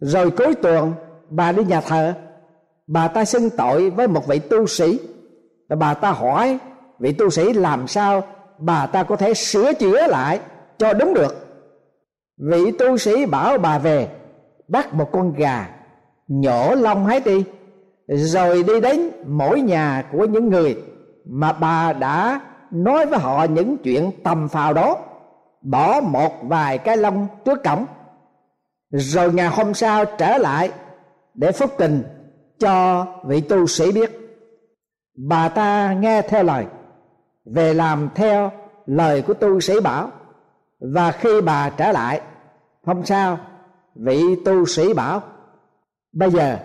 Rồi 0.00 0.30
cuối 0.30 0.54
tuần, 0.54 0.92
bà 1.30 1.52
đi 1.52 1.64
nhà 1.64 1.80
thờ, 1.80 2.14
bà 2.86 3.08
ta 3.08 3.24
xưng 3.24 3.50
tội 3.50 3.90
với 3.90 4.08
một 4.08 4.26
vị 4.26 4.38
tu 4.38 4.66
sĩ. 4.66 5.00
Và 5.68 5.76
bà 5.76 5.94
ta 5.94 6.10
hỏi 6.10 6.58
vị 6.98 7.12
tu 7.12 7.30
sĩ 7.30 7.52
làm 7.52 7.88
sao 7.88 8.22
bà 8.58 8.86
ta 8.86 9.02
có 9.02 9.16
thể 9.16 9.34
sửa 9.34 9.72
chữa 9.74 10.06
lại 10.06 10.40
cho 10.78 10.92
đúng 10.92 11.14
được. 11.14 11.34
Vị 12.38 12.72
tu 12.78 12.96
sĩ 12.96 13.26
bảo 13.26 13.58
bà 13.58 13.78
về, 13.78 14.08
bắt 14.68 14.94
một 14.94 15.08
con 15.12 15.34
gà 15.34 15.81
nhổ 16.40 16.74
lông 16.74 17.06
hết 17.06 17.24
đi, 17.24 17.44
rồi 18.08 18.62
đi 18.62 18.80
đến 18.80 19.10
mỗi 19.26 19.60
nhà 19.60 20.04
của 20.12 20.24
những 20.24 20.48
người 20.48 20.82
mà 21.24 21.52
bà 21.52 21.92
đã 21.92 22.40
nói 22.70 23.06
với 23.06 23.18
họ 23.18 23.44
những 23.44 23.76
chuyện 23.78 24.10
tầm 24.24 24.48
phào 24.48 24.72
đó, 24.72 24.96
bỏ 25.62 26.00
một 26.00 26.32
vài 26.42 26.78
cái 26.78 26.96
lông 26.96 27.26
trước 27.44 27.64
cổng. 27.64 27.86
Rồi 28.90 29.32
ngày 29.32 29.48
hôm 29.48 29.74
sau 29.74 30.04
trở 30.04 30.38
lại 30.38 30.70
để 31.34 31.52
phúc 31.52 31.70
tình 31.78 32.02
cho 32.58 33.06
vị 33.24 33.40
tu 33.40 33.66
sĩ 33.66 33.92
biết. 33.92 34.10
Bà 35.28 35.48
ta 35.48 35.92
nghe 35.92 36.22
theo 36.22 36.42
lời, 36.42 36.66
về 37.44 37.74
làm 37.74 38.08
theo 38.14 38.50
lời 38.86 39.22
của 39.22 39.34
tu 39.34 39.60
sĩ 39.60 39.80
bảo. 39.80 40.10
Và 40.80 41.12
khi 41.12 41.40
bà 41.40 41.70
trở 41.70 41.92
lại, 41.92 42.20
hôm 42.86 43.04
sau 43.04 43.38
vị 43.94 44.22
tu 44.44 44.66
sĩ 44.66 44.94
bảo 44.94 45.22
bây 46.12 46.30
giờ, 46.30 46.58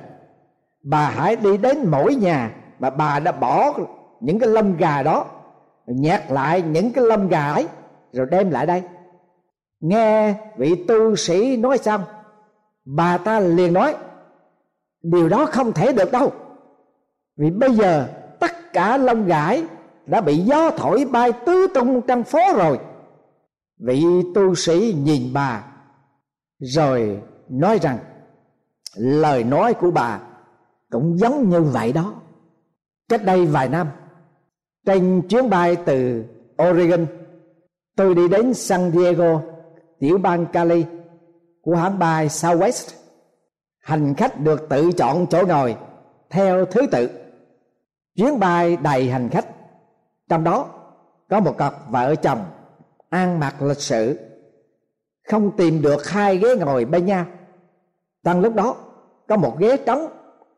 bà 0.84 1.10
hãy 1.10 1.36
đi 1.36 1.58
đến 1.58 1.92
mỗi 1.92 2.16
nhà 2.16 2.56
mà 2.80 2.90
bà 2.90 3.20
đã 3.20 3.32
bỏ 3.32 3.74
những 4.20 4.40
cái 4.40 4.50
lông 4.50 4.78
gà 4.78 5.04
đó 5.04 5.26
nhặt 5.88 6.32
lại 6.32 6.62
những 6.62 6.94
cái 6.94 7.04
lông 7.04 7.28
gà 7.28 7.54
ấy, 7.54 7.68
rồi 8.14 8.28
đem 8.32 8.52
lại 8.52 8.66
đây. 8.66 8.84
Nghe 9.80 10.36
vị 10.58 10.86
tu 10.88 11.16
sĩ 11.16 11.58
nói 11.58 11.78
xong, 11.78 12.02
bà 12.86 13.18
ta 13.18 13.40
liền 13.40 13.74
nói, 13.74 13.96
điều 15.04 15.30
đó 15.30 15.46
không 15.46 15.74
thể 15.74 15.94
được 15.94 16.12
đâu, 16.12 16.32
vì 17.38 17.50
bây 17.50 17.72
giờ 17.72 18.08
tất 18.40 18.74
cả 18.74 18.98
lông 18.98 19.26
gãi 19.26 19.64
đã 20.06 20.22
bị 20.22 20.38
gió 20.38 20.70
thổi 20.70 21.06
bay 21.06 21.32
tứ 21.46 21.68
tung 21.74 22.02
trong 22.02 22.24
phố 22.24 22.40
rồi. 22.56 22.80
Vị 23.80 24.04
tu 24.36 24.56
sĩ 24.56 24.96
nhìn 25.04 25.34
bà, 25.34 25.64
rồi 26.60 27.22
nói 27.50 27.80
rằng 27.82 27.98
lời 28.98 29.44
nói 29.44 29.74
của 29.74 29.92
bà 29.92 30.20
cũng 30.92 31.18
giống 31.20 31.50
như 31.50 31.62
vậy 31.62 31.94
đó. 31.94 32.14
Cách 33.10 33.26
đây 33.26 33.46
vài 33.46 33.70
năm, 33.70 33.88
trên 34.86 35.22
chuyến 35.30 35.50
bay 35.50 35.76
từ 35.76 36.26
Oregon, 36.70 37.06
tôi 37.96 38.16
đi 38.16 38.28
đến 38.28 38.54
San 38.54 38.92
Diego, 38.92 39.42
tiểu 40.00 40.18
bang 40.18 40.46
Cali, 40.46 40.86
của 41.62 41.76
hãng 41.76 42.00
bay 42.00 42.28
Southwest. 42.28 42.94
Hành 43.80 44.14
khách 44.14 44.40
được 44.40 44.70
tự 44.70 44.92
chọn 44.92 45.28
chỗ 45.28 45.46
ngồi 45.48 45.76
theo 46.30 46.66
thứ 46.66 46.88
tự. 46.92 47.10
Chuyến 48.16 48.40
bay 48.40 48.78
đầy 48.78 49.10
hành 49.10 49.30
khách, 49.30 49.48
trong 50.30 50.44
đó 50.44 50.68
có 51.30 51.40
một 51.40 51.58
cặp 51.58 51.74
vợ 51.90 52.16
chồng 52.16 52.46
ăn 53.10 53.40
mặc 53.40 53.62
lịch 53.62 53.82
sự, 53.82 54.20
không 55.28 55.58
tìm 55.58 55.82
được 55.82 56.08
hai 56.08 56.38
ghế 56.38 56.56
ngồi 56.56 56.86
bên 56.86 57.06
nhau. 57.06 57.26
Trong 58.24 58.40
lúc 58.42 58.56
đó 58.56 58.76
có 59.28 59.38
một 59.38 59.60
ghế 59.60 59.78
trống 59.78 60.08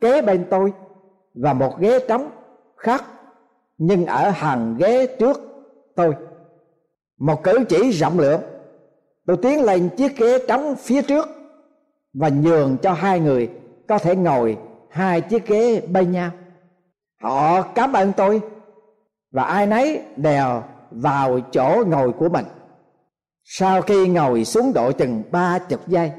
kế 0.02 0.22
bên 0.22 0.46
tôi 0.50 0.74
và 1.34 1.54
một 1.54 1.80
ghế 1.80 2.00
trống 2.08 2.30
khác, 2.78 3.04
nhưng 3.78 4.06
ở 4.06 4.30
hàng 4.30 4.76
ghế 4.80 5.08
trước 5.20 5.42
tôi. 5.96 6.16
Một 7.18 7.44
cử 7.44 7.60
chỉ 7.70 7.92
rộng 7.92 8.20
lượng, 8.20 8.42
tôi 9.26 9.38
tiến 9.38 9.64
lên 9.64 9.90
chiếc 9.98 10.18
ghế 10.18 10.46
trống 10.48 10.76
phía 10.76 11.02
trước 11.02 11.28
và 12.14 12.30
nhường 12.30 12.78
cho 12.78 12.94
hai 12.94 13.20
người 13.20 13.50
có 13.88 13.98
thể 13.98 14.16
ngồi 14.16 14.58
hai 14.90 15.22
chiếc 15.22 15.48
ghế 15.48 15.82
bên 15.82 16.12
nhau. 16.12 16.32
Họ 17.22 17.62
cảm 17.62 17.94
ơn 17.94 18.14
tôi 18.14 18.42
và 19.32 19.44
ai 19.44 19.68
nấy 19.68 20.02
đều 20.16 20.64
vào 20.92 21.40
chỗ 21.52 21.84
ngồi 21.88 22.12
của 22.12 22.30
mình. 22.30 22.46
Sau 23.44 23.82
khi 23.82 24.08
ngồi 24.08 24.46
xuống 24.46 24.74
độ 24.74 24.92
chừng 24.92 25.24
ba 25.32 25.60
chục 25.60 25.88
giây, 25.88 26.12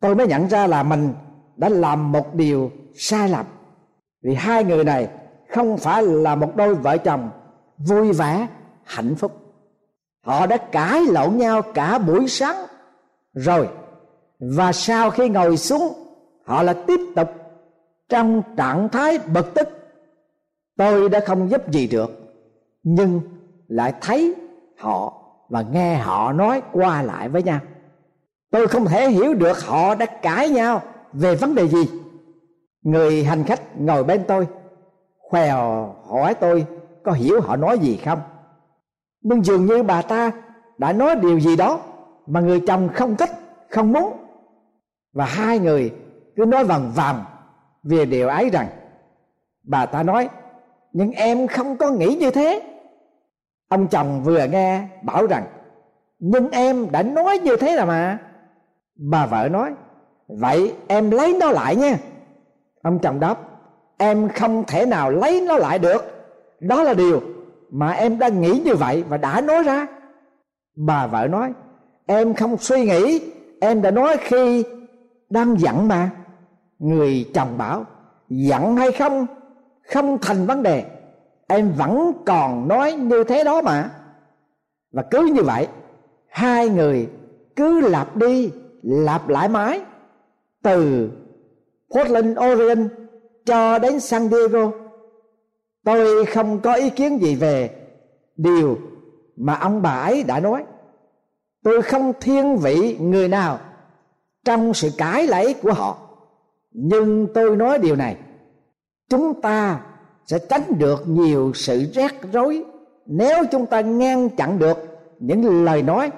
tôi 0.00 0.14
mới 0.14 0.26
nhận 0.26 0.48
ra 0.48 0.66
là 0.66 0.82
mình 0.82 1.14
đã 1.60 1.68
làm 1.68 2.12
một 2.12 2.34
điều 2.34 2.70
sai 2.94 3.28
lầm. 3.28 3.46
Vì 4.22 4.34
hai 4.34 4.64
người 4.64 4.84
này 4.84 5.08
không 5.48 5.78
phải 5.78 6.02
là 6.02 6.34
một 6.34 6.56
đôi 6.56 6.74
vợ 6.74 6.96
chồng 6.96 7.30
vui 7.78 8.12
vẻ, 8.12 8.46
hạnh 8.84 9.14
phúc. 9.14 9.32
Họ 10.24 10.46
đã 10.46 10.56
cãi 10.56 11.02
lộn 11.08 11.36
nhau 11.36 11.62
cả 11.62 11.98
buổi 11.98 12.28
sáng. 12.28 12.56
Rồi, 13.34 13.68
và 14.40 14.72
sau 14.72 15.10
khi 15.10 15.28
ngồi 15.28 15.56
xuống, 15.56 15.92
họ 16.44 16.62
là 16.62 16.72
tiếp 16.86 17.00
tục 17.16 17.28
trong 18.08 18.42
trạng 18.56 18.88
thái 18.88 19.18
bực 19.18 19.54
tức. 19.54 19.68
Tôi 20.76 21.08
đã 21.08 21.20
không 21.26 21.50
giúp 21.50 21.70
gì 21.70 21.86
được, 21.86 22.10
nhưng 22.82 23.20
lại 23.68 23.94
thấy 24.00 24.34
họ 24.78 25.12
và 25.48 25.64
nghe 25.72 25.94
họ 25.96 26.32
nói 26.32 26.62
qua 26.72 27.02
lại 27.02 27.28
với 27.28 27.42
nhau. 27.42 27.58
Tôi 28.50 28.68
không 28.68 28.84
thể 28.84 29.10
hiểu 29.10 29.34
được 29.34 29.62
họ 29.64 29.94
đã 29.94 30.06
cãi 30.06 30.48
nhau 30.48 30.82
về 31.12 31.34
vấn 31.34 31.54
đề 31.54 31.68
gì? 31.68 31.90
Người 32.82 33.24
hành 33.24 33.44
khách 33.44 33.80
ngồi 33.80 34.04
bên 34.04 34.24
tôi, 34.28 34.46
khèo 35.32 35.94
hỏi 36.06 36.34
tôi 36.34 36.66
có 37.04 37.12
hiểu 37.12 37.40
họ 37.40 37.56
nói 37.56 37.78
gì 37.78 37.96
không? 37.96 38.20
Nhưng 39.22 39.44
dường 39.44 39.66
như 39.66 39.82
bà 39.82 40.02
ta 40.02 40.32
đã 40.78 40.92
nói 40.92 41.16
điều 41.16 41.40
gì 41.40 41.56
đó 41.56 41.80
mà 42.26 42.40
người 42.40 42.60
chồng 42.66 42.88
không 42.94 43.16
thích, 43.16 43.30
không 43.70 43.92
muốn. 43.92 44.12
Và 45.12 45.24
hai 45.24 45.58
người 45.58 45.94
cứ 46.36 46.44
nói 46.44 46.64
vằn 46.64 46.90
vòng 46.96 47.24
về 47.82 48.04
điều 48.04 48.28
ấy 48.28 48.50
rằng, 48.50 48.68
bà 49.62 49.86
ta 49.86 50.02
nói, 50.02 50.28
nhưng 50.92 51.12
em 51.12 51.46
không 51.46 51.76
có 51.76 51.90
nghĩ 51.90 52.14
như 52.14 52.30
thế. 52.30 52.62
Ông 53.68 53.88
chồng 53.88 54.22
vừa 54.24 54.46
nghe 54.46 54.88
bảo 55.02 55.26
rằng, 55.26 55.46
nhưng 56.18 56.50
em 56.50 56.90
đã 56.90 57.02
nói 57.02 57.38
như 57.38 57.56
thế 57.56 57.76
là 57.76 57.84
mà. 57.84 58.18
Bà 58.94 59.26
vợ 59.26 59.48
nói 59.48 59.72
vậy 60.38 60.74
em 60.88 61.10
lấy 61.10 61.36
nó 61.40 61.50
lại 61.50 61.76
nha. 61.76 61.98
Ông 62.82 62.98
chồng 62.98 63.20
đáp, 63.20 63.38
em 63.98 64.28
không 64.28 64.64
thể 64.66 64.86
nào 64.86 65.10
lấy 65.10 65.40
nó 65.40 65.56
lại 65.56 65.78
được. 65.78 66.04
Đó 66.60 66.82
là 66.82 66.94
điều 66.94 67.20
mà 67.70 67.90
em 67.90 68.18
đang 68.18 68.40
nghĩ 68.40 68.62
như 68.64 68.74
vậy 68.74 69.04
và 69.08 69.16
đã 69.16 69.40
nói 69.40 69.62
ra. 69.62 69.86
Bà 70.76 71.06
vợ 71.06 71.26
nói, 71.30 71.52
em 72.06 72.34
không 72.34 72.56
suy 72.56 72.84
nghĩ, 72.84 73.32
em 73.60 73.82
đã 73.82 73.90
nói 73.90 74.16
khi 74.20 74.64
đang 75.30 75.60
giận 75.60 75.88
mà. 75.88 76.10
Người 76.78 77.30
chồng 77.34 77.58
bảo, 77.58 77.84
giận 78.28 78.76
hay 78.76 78.92
không 78.92 79.26
không 79.92 80.18
thành 80.18 80.46
vấn 80.46 80.62
đề. 80.62 80.84
Em 81.48 81.72
vẫn 81.76 82.12
còn 82.26 82.68
nói 82.68 82.92
như 82.92 83.24
thế 83.24 83.44
đó 83.44 83.62
mà. 83.62 83.90
Và 84.92 85.02
cứ 85.02 85.30
như 85.34 85.42
vậy, 85.42 85.68
hai 86.28 86.68
người 86.68 87.08
cứ 87.56 87.80
lặp 87.80 88.16
đi, 88.16 88.50
lặp 88.82 89.28
lại 89.28 89.48
mãi 89.48 89.80
từ 90.62 91.10
Portland, 91.94 92.38
Oregon 92.38 92.88
cho 93.44 93.78
đến 93.78 94.00
San 94.00 94.28
Diego. 94.28 94.70
Tôi 95.84 96.26
không 96.26 96.60
có 96.60 96.74
ý 96.74 96.90
kiến 96.90 97.18
gì 97.22 97.34
về 97.34 97.70
điều 98.36 98.78
mà 99.36 99.54
ông 99.54 99.82
bà 99.82 99.90
ấy 99.90 100.22
đã 100.22 100.40
nói. 100.40 100.64
Tôi 101.62 101.82
không 101.82 102.12
thiên 102.20 102.56
vị 102.56 102.96
người 103.00 103.28
nào 103.28 103.58
trong 104.44 104.74
sự 104.74 104.90
cãi 104.98 105.26
lấy 105.26 105.54
của 105.54 105.72
họ. 105.72 105.98
Nhưng 106.72 107.26
tôi 107.34 107.56
nói 107.56 107.78
điều 107.78 107.96
này 107.96 108.16
chúng 109.08 109.40
ta 109.40 109.80
sẽ 110.26 110.38
tránh 110.38 110.78
được 110.78 111.02
nhiều 111.06 111.52
sự 111.54 111.84
rắc 111.94 112.14
rối 112.32 112.64
nếu 113.06 113.44
chúng 113.50 113.66
ta 113.66 113.80
ngăn 113.80 114.28
chặn 114.28 114.58
được 114.58 114.78
những 115.18 115.64
lời 115.64 115.82
nói 115.82 116.10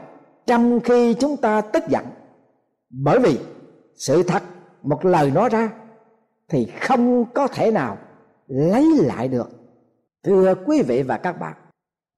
trong 0.47 0.81
khi 0.81 1.15
chúng 1.15 1.37
ta 1.37 1.61
tức 1.61 1.83
giận. 1.89 2.05
Bởi 2.91 3.19
vì 3.19 3.39
sự 3.97 4.23
thật, 4.23 4.43
một 4.83 5.05
lời 5.05 5.31
nói 5.31 5.49
ra, 5.49 5.71
thì 6.49 6.73
không 6.81 7.25
có 7.35 7.47
thể 7.47 7.71
nào 7.71 7.99
lấy 8.47 8.87
lại 8.97 9.29
được. 9.29 9.49
Thưa 10.23 10.55
quý 10.67 10.83
vị 10.83 11.03
và 11.03 11.19
các 11.19 11.41
bạn, 11.41 11.55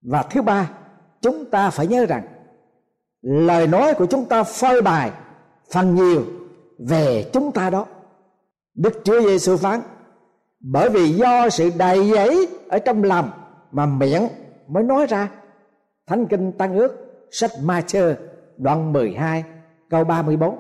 và 0.03 0.23
thứ 0.23 0.43
ba, 0.43 0.71
chúng 1.21 1.45
ta 1.51 1.71
phải 1.71 1.87
nhớ 1.87 2.07
rằng, 2.07 2.27
lời 3.23 3.67
nói 3.67 3.95
của 3.95 4.07
chúng 4.07 4.25
ta 4.25 4.43
phơi 4.43 4.83
bài 4.83 5.11
phần 5.73 5.95
nhiều 5.95 6.23
về 6.79 7.31
chúng 7.33 7.53
ta 7.53 7.71
đó. 7.71 7.87
Đức 8.75 9.01
chúa 9.05 9.21
giêsu 9.21 9.57
phán, 9.57 9.81
bởi 10.61 10.91
vì 10.91 11.09
do 11.09 11.49
sự 11.49 11.71
đầy 11.79 12.11
dẫy 12.11 12.49
ở 12.69 12.79
trong 12.79 13.03
lòng 13.03 13.31
mà 13.73 13.87
miệng 13.87 14.29
mới 14.69 14.83
nói 14.83 15.07
ra. 15.07 15.31
Thánh 16.07 16.27
kinh 16.27 16.53
tăng 16.53 16.77
ước, 16.77 16.93
sách 17.31 17.51
ma 17.63 17.81
chơ 17.81 18.17
đoạn 18.57 18.93
12 18.93 19.45
câu 19.91 20.05
34 20.05 20.59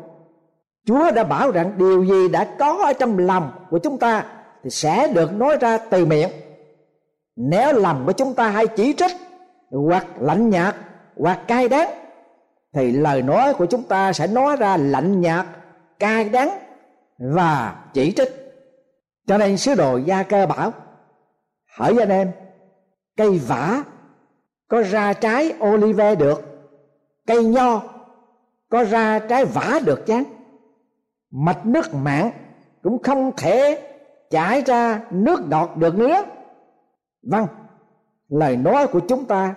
Chúa 0.86 1.10
đã 1.10 1.24
bảo 1.24 1.50
rằng 1.50 1.72
điều 1.78 2.04
gì 2.04 2.28
đã 2.28 2.48
có 2.58 2.82
ở 2.84 2.92
trong 2.92 3.18
lòng 3.18 3.50
của 3.70 3.78
chúng 3.78 3.98
ta 3.98 4.24
thì 4.64 4.70
sẽ 4.70 5.08
được 5.14 5.32
nói 5.32 5.56
ra 5.60 5.78
từ 5.78 6.06
miệng. 6.06 6.30
Nếu 7.36 7.72
lòng 7.72 8.02
của 8.06 8.12
chúng 8.12 8.34
ta 8.34 8.48
hay 8.48 8.66
chỉ 8.66 8.94
trích 8.96 9.12
hoặc 9.70 10.06
lạnh 10.20 10.50
nhạt 10.50 10.74
hoặc 11.16 11.40
cay 11.48 11.68
đắng, 11.68 11.88
thì 12.72 12.92
lời 12.92 13.22
nói 13.22 13.54
của 13.54 13.66
chúng 13.66 13.82
ta 13.82 14.12
sẽ 14.12 14.26
nói 14.26 14.56
ra 14.56 14.76
lạnh 14.76 15.20
nhạt, 15.20 15.46
cay 15.98 16.28
đắng 16.28 16.50
và 17.18 17.76
chỉ 17.92 18.12
trích. 18.12 18.28
Cho 19.26 19.38
nên 19.38 19.56
sứ 19.56 19.74
đồ 19.74 19.96
gia 19.96 20.22
cơ 20.22 20.46
bảo 20.46 20.72
hỏi 21.78 21.96
anh 21.98 22.08
em, 22.08 22.30
cây 23.16 23.40
vả 23.46 23.82
có 24.68 24.82
ra 24.82 25.12
trái 25.12 25.52
olive 25.64 26.14
được, 26.14 26.42
cây 27.26 27.44
nho 27.44 27.82
có 28.68 28.84
ra 28.84 29.18
trái 29.18 29.44
vả 29.44 29.80
được 29.84 30.06
chán 30.06 30.24
mạch 31.34 31.66
nước 31.66 31.94
mạng 31.94 32.30
cũng 32.82 33.02
không 33.02 33.32
thể 33.36 33.88
chảy 34.30 34.62
ra 34.66 35.00
nước 35.10 35.48
ngọt 35.48 35.76
được 35.76 35.98
nữa. 35.98 36.22
Vâng 37.22 37.46
lời 38.28 38.56
nói 38.56 38.86
của 38.86 39.00
chúng 39.00 39.24
ta 39.24 39.54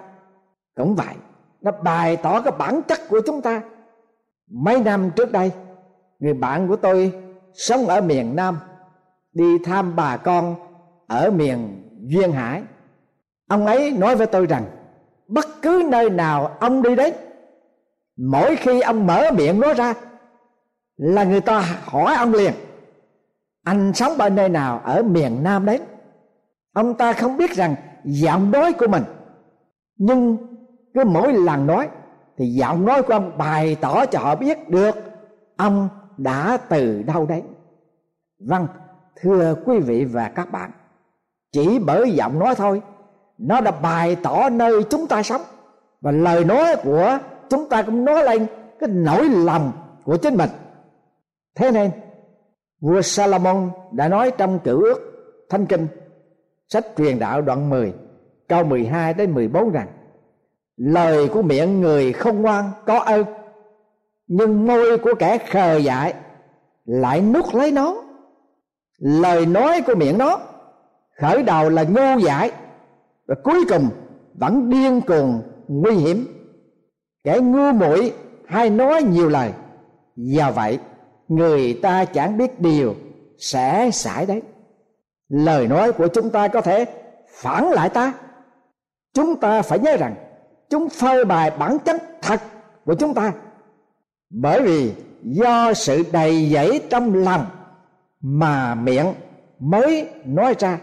cũng 0.76 0.96
vậy. 0.96 1.16
Nó 1.62 1.72
bày 1.72 2.18
tỏ 2.18 2.42
cái 2.42 2.54
bản 2.58 2.82
chất 2.88 3.00
của 3.10 3.22
chúng 3.26 3.42
ta. 3.42 3.62
Mấy 4.52 4.80
năm 4.80 5.12
trước 5.16 5.32
đây, 5.32 5.52
người 6.20 6.34
bạn 6.34 6.68
của 6.68 6.76
tôi 6.76 7.14
sống 7.54 7.86
ở 7.88 8.02
miền 8.02 8.36
nam, 8.36 8.58
đi 9.34 9.58
thăm 9.66 9.96
bà 9.96 10.18
con 10.18 10.56
ở 11.08 11.32
miền 11.32 11.84
duyên 12.02 12.32
hải. 12.32 12.62
Ông 13.50 13.66
ấy 13.66 13.92
nói 13.92 14.16
với 14.16 14.28
tôi 14.28 14.46
rằng, 14.46 14.66
bất 15.28 15.46
cứ 15.62 15.88
nơi 15.92 16.10
nào 16.10 16.58
ông 16.60 16.82
đi 16.82 16.96
đến 16.96 17.14
mỗi 18.18 18.56
khi 18.56 18.82
ông 18.82 19.08
mở 19.08 19.32
miệng 19.38 19.60
nói 19.60 19.74
ra 19.74 19.94
là 20.98 21.24
người 21.24 21.42
ta 21.42 21.64
hỏi 21.84 22.16
ông 22.16 22.34
liền, 22.34 22.54
anh 23.64 23.92
sống 23.94 24.18
ở 24.18 24.30
nơi 24.30 24.50
nào 24.50 24.82
ở 24.84 25.04
miền 25.04 25.44
nam 25.44 25.66
đấy? 25.66 25.80
Ông 26.74 26.94
ta 26.94 27.14
không 27.14 27.38
biết 27.38 27.52
rằng 27.52 27.76
giọng 28.04 28.52
nói 28.52 28.74
của 28.74 28.88
mình, 28.88 29.04
nhưng 29.98 30.38
cứ 30.94 31.04
mỗi 31.04 31.34
lần 31.34 31.68
nói 31.68 31.88
thì 32.38 32.46
giọng 32.46 32.86
nói 32.86 33.04
của 33.04 33.14
ông 33.14 33.38
bày 33.38 33.78
tỏ 33.82 34.06
cho 34.06 34.20
họ 34.20 34.36
biết 34.36 34.70
được 34.70 34.96
ông 35.58 35.90
đã 36.18 36.58
từ 36.70 37.04
đâu 37.04 37.26
đấy. 37.26 37.44
Vâng 38.40 38.68
thưa 39.22 39.56
quý 39.66 39.80
vị 39.80 40.06
và 40.06 40.30
các 40.30 40.52
bạn, 40.52 40.72
chỉ 41.52 41.80
bởi 41.80 42.12
giọng 42.12 42.40
nói 42.40 42.56
thôi, 42.56 42.82
nó 43.38 43.62
đã 43.62 43.72
bày 43.72 44.16
tỏ 44.16 44.50
nơi 44.50 44.84
chúng 44.90 45.08
ta 45.08 45.24
sống. 45.24 45.42
Và 46.02 46.12
lời 46.12 46.46
nói 46.46 46.76
của 46.84 47.18
chúng 47.50 47.70
ta 47.70 47.82
cũng 47.82 48.06
nói 48.06 48.24
lên 48.24 48.48
cái 48.80 48.90
nỗi 48.90 49.30
lòng 49.30 49.72
của 50.04 50.18
chính 50.18 50.36
mình 50.36 50.50
thế 51.58 51.72
nên, 51.72 51.92
vua 52.82 53.02
Salomon 53.02 53.70
đã 53.92 54.10
nói 54.10 54.32
trong 54.38 54.60
cựu 54.60 54.82
ước 54.82 55.00
thánh 55.50 55.66
kinh, 55.66 55.88
sách 56.68 56.86
truyền 56.98 57.20
đạo 57.20 57.42
đoạn 57.42 57.70
10 57.70 57.94
câu 58.48 58.64
12 58.64 59.14
đến 59.14 59.34
14 59.34 59.72
rằng, 59.72 59.88
lời 60.78 61.28
của 61.28 61.42
miệng 61.42 61.82
người 61.82 62.14
không 62.14 62.42
ngoan 62.42 62.66
có 62.86 63.00
ơn, 63.00 63.26
nhưng 64.28 64.68
môi 64.68 64.98
của 64.98 65.14
kẻ 65.20 65.38
khờ 65.38 65.78
dại 65.78 66.14
lại 66.86 67.22
nuốt 67.22 67.56
lấy 67.56 67.72
nó. 67.72 68.04
Lời 69.00 69.46
nói 69.46 69.82
của 69.88 69.96
miệng 69.96 70.18
nó 70.18 70.40
khởi 71.20 71.44
đầu 71.44 71.70
là 71.70 71.84
ngu 71.84 72.20
dại, 72.20 72.52
và 73.28 73.36
cuối 73.44 73.66
cùng 73.70 73.90
vẫn 74.34 74.70
điên 74.70 75.02
cuồng, 75.02 75.42
nguy 75.68 75.96
hiểm. 75.96 76.28
Kẻ 77.24 77.40
ngu 77.40 77.72
muội 77.72 78.14
hay 78.46 78.70
nói 78.70 79.04
nhiều 79.04 79.30
lời, 79.30 79.52
do 80.16 80.52
vậy 80.52 80.80
người 81.28 81.80
ta 81.82 82.06
chẳng 82.06 82.38
biết 82.38 82.60
điều 82.60 82.96
sẽ 83.38 83.92
xảy 83.92 84.26
đấy 84.26 84.42
lời 85.30 85.68
nói 85.68 85.92
của 85.92 86.08
chúng 86.08 86.30
ta 86.30 86.48
có 86.48 86.62
thể 86.62 86.86
phản 87.30 87.70
lại 87.70 87.90
ta. 87.90 88.14
Chúng 89.14 89.40
ta 89.40 89.62
phải 89.62 89.80
nhớ 89.80 89.98
rằng 89.98 90.16
chúng 90.70 90.90
phơi 90.90 91.26
bày 91.26 91.52
bản 91.52 91.78
chất 91.86 92.04
thật 92.22 92.42
của 92.86 92.96
chúng 92.96 93.14
ta. 93.14 93.34
Bởi 94.30 94.62
vì 94.62 94.94
do 95.24 95.74
sự 95.74 96.04
đầy 96.12 96.50
dẫy 96.50 96.82
trong 96.90 97.14
lòng 97.16 97.46
mà 98.22 98.76
miệng 98.76 99.14
mới 99.60 100.10
nói 100.26 100.56
ra. 100.60 100.80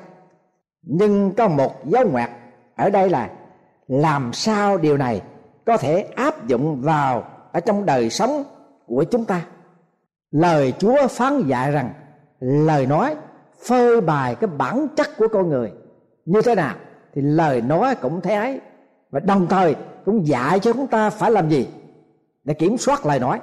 Nhưng 0.83 1.33
có 1.35 1.49
một 1.49 1.87
dấu 1.87 2.11
ngoặc 2.11 2.31
ở 2.77 2.91
đây 2.91 3.11
là 3.11 3.31
làm 3.89 4.33
sao 4.33 4.79
điều 4.79 4.97
này 4.97 5.23
có 5.67 5.77
thể 5.77 6.01
áp 6.17 6.47
dụng 6.47 6.81
vào 6.83 7.25
ở 7.53 7.61
trong 7.61 7.87
đời 7.87 8.11
sống 8.11 8.45
của 8.87 9.05
chúng 9.05 9.25
ta? 9.25 9.47
Lời 10.35 10.73
chúa 10.79 11.09
phán 11.09 11.47
dạy 11.47 11.71
rằng, 11.71 11.91
lời 12.41 12.87
nói 12.87 13.17
phơi 13.67 14.01
bày 14.01 14.35
cái 14.35 14.51
bản 14.59 14.87
chất 14.97 15.09
của 15.17 15.29
con 15.29 15.49
người. 15.49 15.73
Như 16.25 16.43
thế 16.43 16.55
nào? 16.55 16.75
Thì 17.15 17.23
lời 17.23 17.61
nói 17.61 17.95
cũng 17.95 18.21
thế 18.21 18.35
ấy. 18.35 18.61
Và 19.11 19.21
đồng 19.21 19.47
thời 19.47 19.77
cũng 20.05 20.27
dạy 20.27 20.61
cho 20.61 20.73
chúng 20.73 20.87
ta 20.87 21.11
phải 21.11 21.31
làm 21.31 21.49
gì? 21.49 21.69
Để 22.45 22.55
kiểm 22.55 22.79
soát 22.79 23.07
lời 23.07 23.19
nói. 23.19 23.41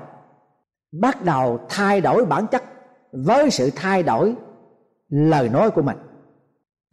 Bắt 0.91 1.23
đầu 1.23 1.59
thay 1.69 2.01
đổi 2.01 2.25
bản 2.25 2.47
chất 2.47 2.63
với 3.11 3.51
sự 3.51 3.69
thay 3.75 4.03
đổi 4.03 4.35
lời 5.09 5.49
nói 5.49 5.71
của 5.71 5.81
mình. 5.81 5.97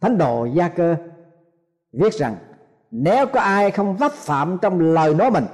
Thánh 0.01 0.17
đồ 0.17 0.45
gia 0.45 0.67
cơ 0.67 0.95
viết 1.93 2.13
rằng, 2.13 2.35
nếu 2.91 3.25
có 3.25 3.39
ai 3.39 3.71
không 3.71 3.95
vấp 3.95 4.11
phạm 4.11 4.57
trong 4.61 4.79
lời 4.79 5.15
nói 5.15 5.31
mình, 5.31 5.45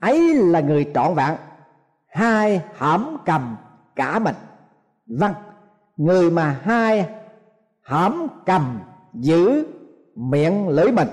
ấy 0.00 0.34
là 0.34 0.60
người 0.60 0.90
trọn 0.94 1.14
vẹn. 1.14 1.36
Hai 2.06 2.62
hãm 2.74 3.16
cầm 3.24 3.56
cả 3.96 4.18
mình. 4.18 4.34
Vâng 5.06 5.32
người 5.96 6.30
mà 6.30 6.60
hai 6.62 7.08
hãm 7.82 8.26
cầm 8.46 8.80
giữ 9.12 9.66
miệng 10.14 10.68
lưỡi 10.68 10.92
mình 10.92 11.08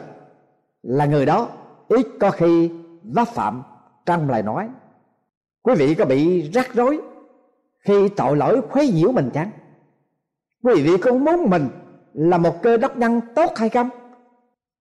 là 0.84 1.06
người 1.06 1.26
đó, 1.26 1.50
ít 1.88 2.08
có 2.20 2.32
khi 2.32 2.72
vấp 3.04 3.28
phạm 3.28 3.64
trong 4.06 4.30
lời 4.30 4.44
nói. 4.44 4.70
Quý 5.62 5.74
vị 5.78 5.96
có 5.96 6.06
bị 6.06 6.52
rắc 6.52 6.74
rối 6.74 7.02
khi 7.80 8.10
tội 8.10 8.38
lỗi 8.38 8.62
khuấy 8.70 8.92
nhiễu 8.92 9.12
mình 9.12 9.30
chăng? 9.34 9.50
Quý 10.64 10.82
vị 10.82 10.98
có 10.98 11.14
muốn 11.14 11.50
mình 11.50 11.70
là 12.14 12.38
một 12.38 12.62
cơ 12.62 12.78
đốc 12.78 12.98
nhân 12.98 13.22
tốt 13.36 13.52
hay 13.56 13.70
không? 13.70 13.90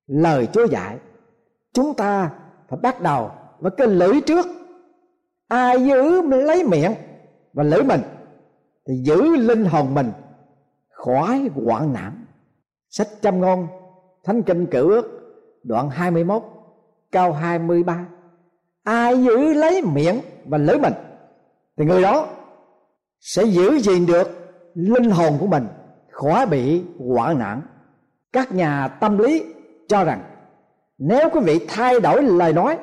Lời 0.06 0.48
chúa 0.52 0.66
dạy, 0.66 0.98
chúng 1.72 1.94
ta 1.94 2.30
phải 2.68 2.78
bắt 2.82 3.00
đầu 3.00 3.30
với 3.60 3.72
cái 3.76 3.86
lưỡi 3.86 4.20
trước. 4.20 4.46
Ai 5.48 5.86
giữ 5.86 6.22
lấy 6.22 6.64
miệng 6.64 6.92
và 7.52 7.62
lấy 7.62 7.82
mình, 7.82 8.00
thì 8.86 8.94
giữ 9.04 9.36
linh 9.36 9.64
hồn 9.64 9.94
mình 9.94 10.12
khỏi 10.90 11.50
hoạn 11.54 11.92
nạn. 11.92 12.24
Sách 12.88 13.08
trăm 13.22 13.40
ngôn, 13.40 13.66
thánh 14.24 14.42
kinh 14.42 14.66
cử 14.66 14.90
ước, 14.90 15.20
đoạn 15.62 15.90
21 15.90 16.42
câu 17.12 17.32
23 17.32 18.06
ai 18.84 19.24
giữ 19.24 19.54
lấy 19.54 19.82
miệng 19.82 20.20
và 20.44 20.58
lưỡi 20.58 20.78
mình, 20.78 20.92
thì 21.76 21.84
người 21.84 22.02
đó 22.02 22.26
sẽ 23.20 23.44
giữ 23.44 23.78
gìn 23.78 24.06
được 24.06 24.52
linh 24.74 25.10
hồn 25.10 25.36
của 25.40 25.46
mình 25.46 25.66
khỏi 26.10 26.46
bị 26.46 26.82
hoạn 26.98 27.38
nạn. 27.38 27.62
Các 28.32 28.52
nhà 28.52 28.88
tâm 28.88 29.18
lý 29.18 29.44
cho 29.88 30.04
rằng, 30.04 30.22
nếu 30.98 31.28
quý 31.32 31.40
vị 31.44 31.66
thay 31.68 32.00
đổi 32.00 32.22
lời 32.22 32.52
nói 32.52 32.78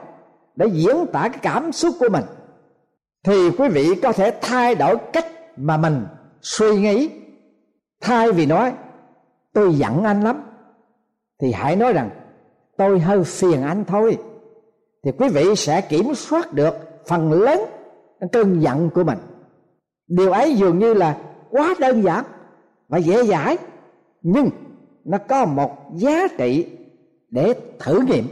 để 0.56 0.68
diễn 0.68 0.96
tả 1.14 1.30
cái 1.30 1.40
cảm 1.42 1.72
xúc 1.72 1.96
của 2.00 2.10
mình 2.10 2.24
thì 3.24 3.50
quý 3.58 3.70
vị 3.70 3.96
có 4.04 4.12
thể 4.12 4.34
thay 4.42 4.76
đổi 4.76 4.98
cách 5.14 5.26
mà 5.58 5.78
mình 5.78 6.06
suy 6.42 6.78
nghĩ. 6.78 7.10
Thay 8.02 8.32
vì 8.32 8.46
nói, 8.46 8.74
tôi 9.54 9.76
giận 9.76 10.04
anh 10.04 10.22
lắm, 10.22 10.42
thì 11.42 11.52
hãy 11.52 11.76
nói 11.76 11.94
rằng, 11.94 12.10
tôi 12.78 13.00
hơi 13.00 13.24
phiền 13.24 13.62
anh 13.62 13.84
thôi. 13.88 14.18
Thì 15.04 15.12
quý 15.12 15.30
vị 15.30 15.56
sẽ 15.56 15.82
kiểm 15.82 16.16
soát 16.16 16.54
được 16.54 16.74
phần 17.08 17.32
lớn 17.32 17.60
cơn 18.32 18.60
giận 18.60 18.90
của 18.90 19.04
mình. 19.04 19.18
Điều 20.08 20.32
ấy 20.32 20.56
dường 20.56 20.80
như 20.80 20.94
là 20.94 21.18
quá 21.50 21.76
đơn 21.80 22.04
giản 22.04 22.26
và 22.88 22.98
dễ 22.98 23.24
dãi, 23.24 23.58
nhưng 24.22 24.50
nó 25.06 25.18
có 25.18 25.46
một 25.46 25.72
giá 25.96 26.28
trị 26.38 26.66
để 27.30 27.54
thử 27.80 28.00
nghiệm. 28.00 28.28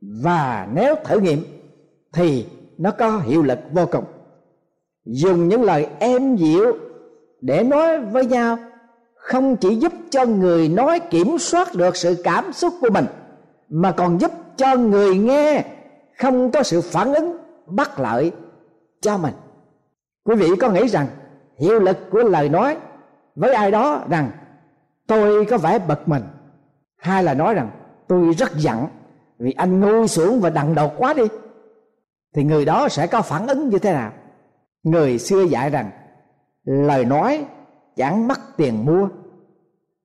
Và 0.00 0.68
nếu 0.74 0.94
thử 1.04 1.20
nghiệm, 1.20 1.44
thì 2.12 2.46
nó 2.82 2.90
có 2.90 3.18
hiệu 3.18 3.42
lực 3.42 3.58
vô 3.72 3.86
cùng. 3.86 4.04
Dùng 5.04 5.48
những 5.48 5.62
lời 5.62 5.86
êm 5.98 6.36
dịu 6.36 6.76
để 7.40 7.62
nói 7.62 8.00
với 8.00 8.26
nhau 8.26 8.58
không 9.14 9.56
chỉ 9.56 9.76
giúp 9.76 9.92
cho 10.10 10.24
người 10.24 10.68
nói 10.68 11.00
kiểm 11.00 11.38
soát 11.38 11.74
được 11.74 11.96
sự 11.96 12.22
cảm 12.24 12.52
xúc 12.52 12.74
của 12.80 12.90
mình, 12.90 13.04
mà 13.68 13.92
còn 13.92 14.20
giúp 14.20 14.32
cho 14.56 14.76
người 14.76 15.16
nghe 15.16 15.64
không 16.18 16.50
có 16.50 16.62
sự 16.62 16.80
phản 16.80 17.14
ứng 17.14 17.36
bất 17.66 18.00
lợi 18.00 18.32
cho 19.00 19.18
mình. 19.18 19.34
Quý 20.24 20.34
vị 20.34 20.48
có 20.60 20.70
nghĩ 20.70 20.88
rằng 20.88 21.06
hiệu 21.58 21.80
lực 21.80 21.96
của 22.10 22.22
lời 22.22 22.48
nói 22.48 22.76
với 23.36 23.54
ai 23.54 23.70
đó 23.70 24.04
rằng 24.10 24.30
tôi 25.06 25.44
có 25.44 25.58
vẻ 25.58 25.78
bực 25.78 26.08
mình, 26.08 26.22
hay 26.96 27.24
là 27.24 27.34
nói 27.34 27.54
rằng 27.54 27.70
tôi 28.08 28.34
rất 28.38 28.56
giận 28.56 28.78
vì 29.38 29.52
anh 29.52 29.80
ngu 29.80 30.06
xuống 30.06 30.40
và 30.40 30.50
đằng 30.50 30.74
đầu 30.74 30.92
quá 30.96 31.14
đi? 31.14 31.22
Thì 32.34 32.44
người 32.44 32.64
đó 32.64 32.88
sẽ 32.88 33.06
có 33.06 33.22
phản 33.22 33.46
ứng 33.46 33.68
như 33.68 33.78
thế 33.78 33.92
nào? 33.92 34.12
Người 34.82 35.18
xưa 35.18 35.42
dạy 35.42 35.70
rằng, 35.70 35.90
lời 36.64 37.04
nói 37.04 37.46
chẳng 37.96 38.28
mất 38.28 38.38
tiền 38.56 38.84
mua 38.84 39.08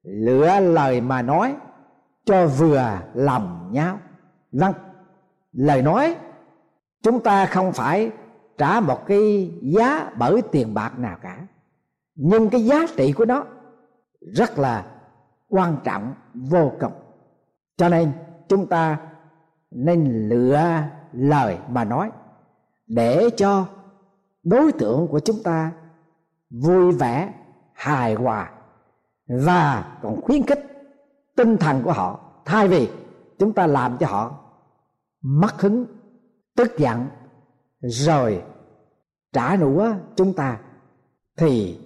lựa 0.04 0.60
lời 0.60 1.02
mà 1.02 1.22
nói 1.22 1.56
cho 2.26 2.48
vừa 2.48 3.00
lòng 3.14 3.70
nhau. 3.72 4.00
Vâng 4.52 4.74
lời 5.52 5.82
nói 5.82 6.16
chúng 7.04 7.20
ta 7.20 7.46
không 7.46 7.74
phải 7.74 8.12
trả 8.58 8.80
một 8.80 9.06
cái 9.08 9.52
giá 9.62 10.10
bởi 10.18 10.42
tiền 10.52 10.74
bạc 10.74 11.00
nào 11.00 11.18
cả, 11.22 11.48
nhưng 12.16 12.50
cái 12.50 12.66
giá 12.66 12.86
trị 12.98 13.14
của 13.14 13.26
nó 13.26 13.44
rất 14.20 14.60
là 14.60 14.86
quan 15.50 15.78
trọng, 15.84 16.14
vô 16.34 16.72
cùng. 16.80 16.92
Cho 17.78 17.90
nên 17.90 18.12
chúng 18.48 18.68
ta 18.68 18.98
nên 19.72 20.30
lựa 20.30 20.84
lời 21.18 21.58
mà 21.70 21.84
nói, 21.84 22.12
để 22.88 23.30
cho 23.38 23.66
đối 24.44 24.72
tượng 24.72 25.08
của 25.08 25.20
chúng 25.20 25.44
ta 25.44 25.72
vui 26.50 26.92
vẻ, 26.92 27.34
hài 27.74 28.14
hòa 28.14 28.52
và 29.28 29.98
còn 30.02 30.22
khuyến 30.22 30.44
khích 30.44 30.66
tinh 31.36 31.58
thần 31.58 31.82
của 31.84 31.92
họ. 31.92 32.20
Thay 32.46 32.68
vì 32.68 32.90
chúng 33.40 33.54
ta 33.54 33.68
làm 33.68 33.98
cho 33.98 34.08
họ 34.08 34.40
mất 35.22 35.62
hứng, 35.62 35.86
tức 36.56 36.78
giận, 36.78 37.08
rồi 37.82 38.44
trả 39.34 39.56
đũa 39.56 39.94
chúng 40.16 40.34
ta, 40.34 40.60
thì 41.38 41.80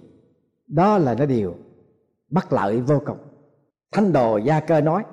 đó 0.66 0.98
là 0.98 1.14
nó 1.14 1.26
điều 1.26 1.54
bất 2.30 2.52
lợi 2.52 2.80
vô 2.80 3.02
cùng. 3.06 3.18
Thánh 3.92 4.12
đồ 4.12 4.36
gia 4.36 4.60
cơ 4.60 4.80
nói, 4.80 5.04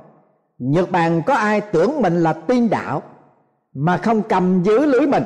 nhật 0.57 0.91
bản 0.91 1.21
có 1.25 1.33
ai 1.33 1.61
tưởng 1.61 2.01
mình 2.01 2.23
là 2.23 2.33
tiên 2.33 2.69
đạo 2.69 3.01
mà 3.73 3.97
không 3.97 4.21
cầm 4.29 4.63
giữ 4.63 4.85
lưỡi 4.85 5.07
mình, 5.07 5.23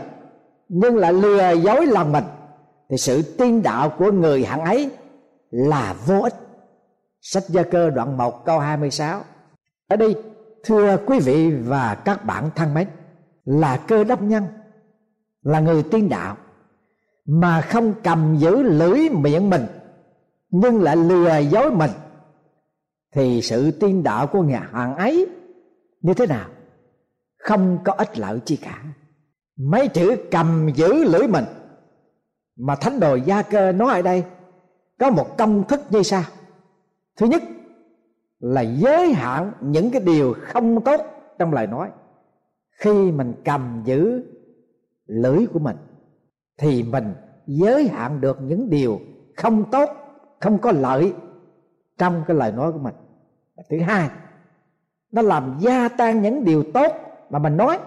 nhưng 0.69 0.97
lại 0.97 1.13
lừa 1.13 1.51
dối 1.51 1.85
lòng 1.85 2.11
mình, 2.11 2.23
thì 2.89 2.97
sự 2.97 3.21
tiên 3.37 3.63
đạo 3.63 3.89
của 3.89 4.11
người 4.11 4.45
hạng 4.45 4.61
ấy 4.61 4.91
là 5.51 5.95
vô 6.05 6.19
ích. 6.21 6.33
Sách 7.21 7.43
gia 7.47 7.63
cơ 7.63 7.89
đoạn 7.89 8.17
1 8.17 8.45
câu 8.45 8.59
26 8.59 9.21
ở 9.87 9.95
đây, 9.95 10.15
thưa 10.63 10.97
quý 11.05 11.19
vị 11.19 11.51
và 11.51 11.95
các 11.95 12.25
bạn 12.25 12.49
thân 12.55 12.73
mến, 12.73 12.87
là 13.45 13.77
cơ 13.87 14.03
đốc 14.03 14.21
nhân, 14.21 14.43
là 15.41 15.59
người 15.59 15.83
tiên 15.83 16.09
đạo, 16.09 16.37
mà 17.25 17.61
không 17.61 17.93
cầm 18.03 18.35
giữ 18.37 18.61
lưỡi 18.61 19.09
miệng 19.09 19.49
mình, 19.49 19.65
nhưng 20.49 20.81
lại 20.81 20.95
lừa 20.95 21.37
dối 21.37 21.71
mình, 21.71 21.91
thì 23.15 23.41
sự 23.41 23.71
tiên 23.71 24.03
đạo 24.03 24.27
của 24.27 24.41
nhà 24.41 24.69
hàng 24.71 24.95
ấy 24.95 25.27
như 26.01 26.13
thế 26.13 26.27
nào? 26.27 26.45
Không 27.43 27.79
có 27.83 27.93
ích 27.93 28.19
lợi 28.19 28.39
chi 28.45 28.57
cả. 28.57 28.83
Mấy 29.57 29.87
chữ 29.87 30.15
cầm 30.31 30.69
giữ 30.75 31.03
lưỡi 31.03 31.27
mình. 31.27 31.45
Mà 32.55 32.75
thánh 32.75 32.99
đồ 32.99 33.15
gia 33.15 33.41
cơ 33.41 33.71
nói 33.71 33.93
ở 33.93 34.01
đây, 34.01 34.23
có 34.99 35.09
một 35.09 35.37
công 35.37 35.63
thức 35.67 35.81
như 35.89 36.03
sau. 36.03 36.23
Thứ 37.17 37.25
nhất 37.25 37.43
là 38.39 38.61
giới 38.61 39.13
hạn 39.13 39.51
những 39.61 39.91
cái 39.91 40.01
điều 40.01 40.35
không 40.41 40.83
tốt 40.83 41.01
trong 41.39 41.53
lời 41.53 41.67
nói. 41.67 41.89
Khi 42.79 43.11
mình 43.11 43.33
cầm 43.45 43.81
giữ 43.85 44.23
lưỡi 45.05 45.45
của 45.53 45.59
mình, 45.59 45.77
thì 46.57 46.83
mình 46.83 47.13
giới 47.47 47.87
hạn 47.87 48.21
được 48.21 48.37
những 48.41 48.69
điều 48.69 48.99
không 49.35 49.71
tốt, 49.71 49.89
không 50.39 50.57
có 50.57 50.71
lợi 50.71 51.13
trong 51.97 52.23
cái 52.27 52.37
lời 52.37 52.51
nói 52.51 52.71
của 52.71 52.79
mình. 52.79 52.95
Thứ 53.69 53.79
hai, 53.79 54.09
nó 55.11 55.21
làm 55.21 55.57
gia 55.59 55.89
tăng 55.89 56.21
những 56.21 56.43
điều 56.43 56.63
tốt 56.73 57.12
mà 57.29 57.39
mình 57.39 57.57
nói, 57.57 57.77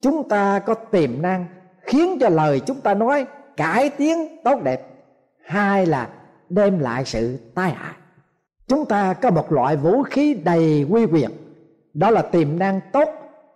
chúng 0.00 0.28
ta 0.28 0.58
có 0.58 0.74
tiềm 0.74 1.22
năng 1.22 1.46
khiến 1.80 2.18
cho 2.20 2.28
lời 2.28 2.60
chúng 2.60 2.80
ta 2.80 2.94
nói 2.94 3.26
cải 3.56 3.90
tiến 3.90 4.36
tốt 4.44 4.62
đẹp. 4.62 4.88
Hai 5.44 5.86
là 5.86 6.08
đem 6.48 6.78
lại 6.78 7.04
sự 7.04 7.38
tai 7.54 7.70
hại. 7.70 7.94
Chúng 8.66 8.84
ta 8.84 9.14
có 9.14 9.30
một 9.30 9.52
loại 9.52 9.76
vũ 9.76 10.02
khí 10.02 10.34
đầy 10.34 10.86
quy 10.90 11.04
quyền. 11.06 11.30
Đó 11.94 12.10
là 12.10 12.22
tiềm 12.22 12.58
năng 12.58 12.80
tốt 12.92 13.08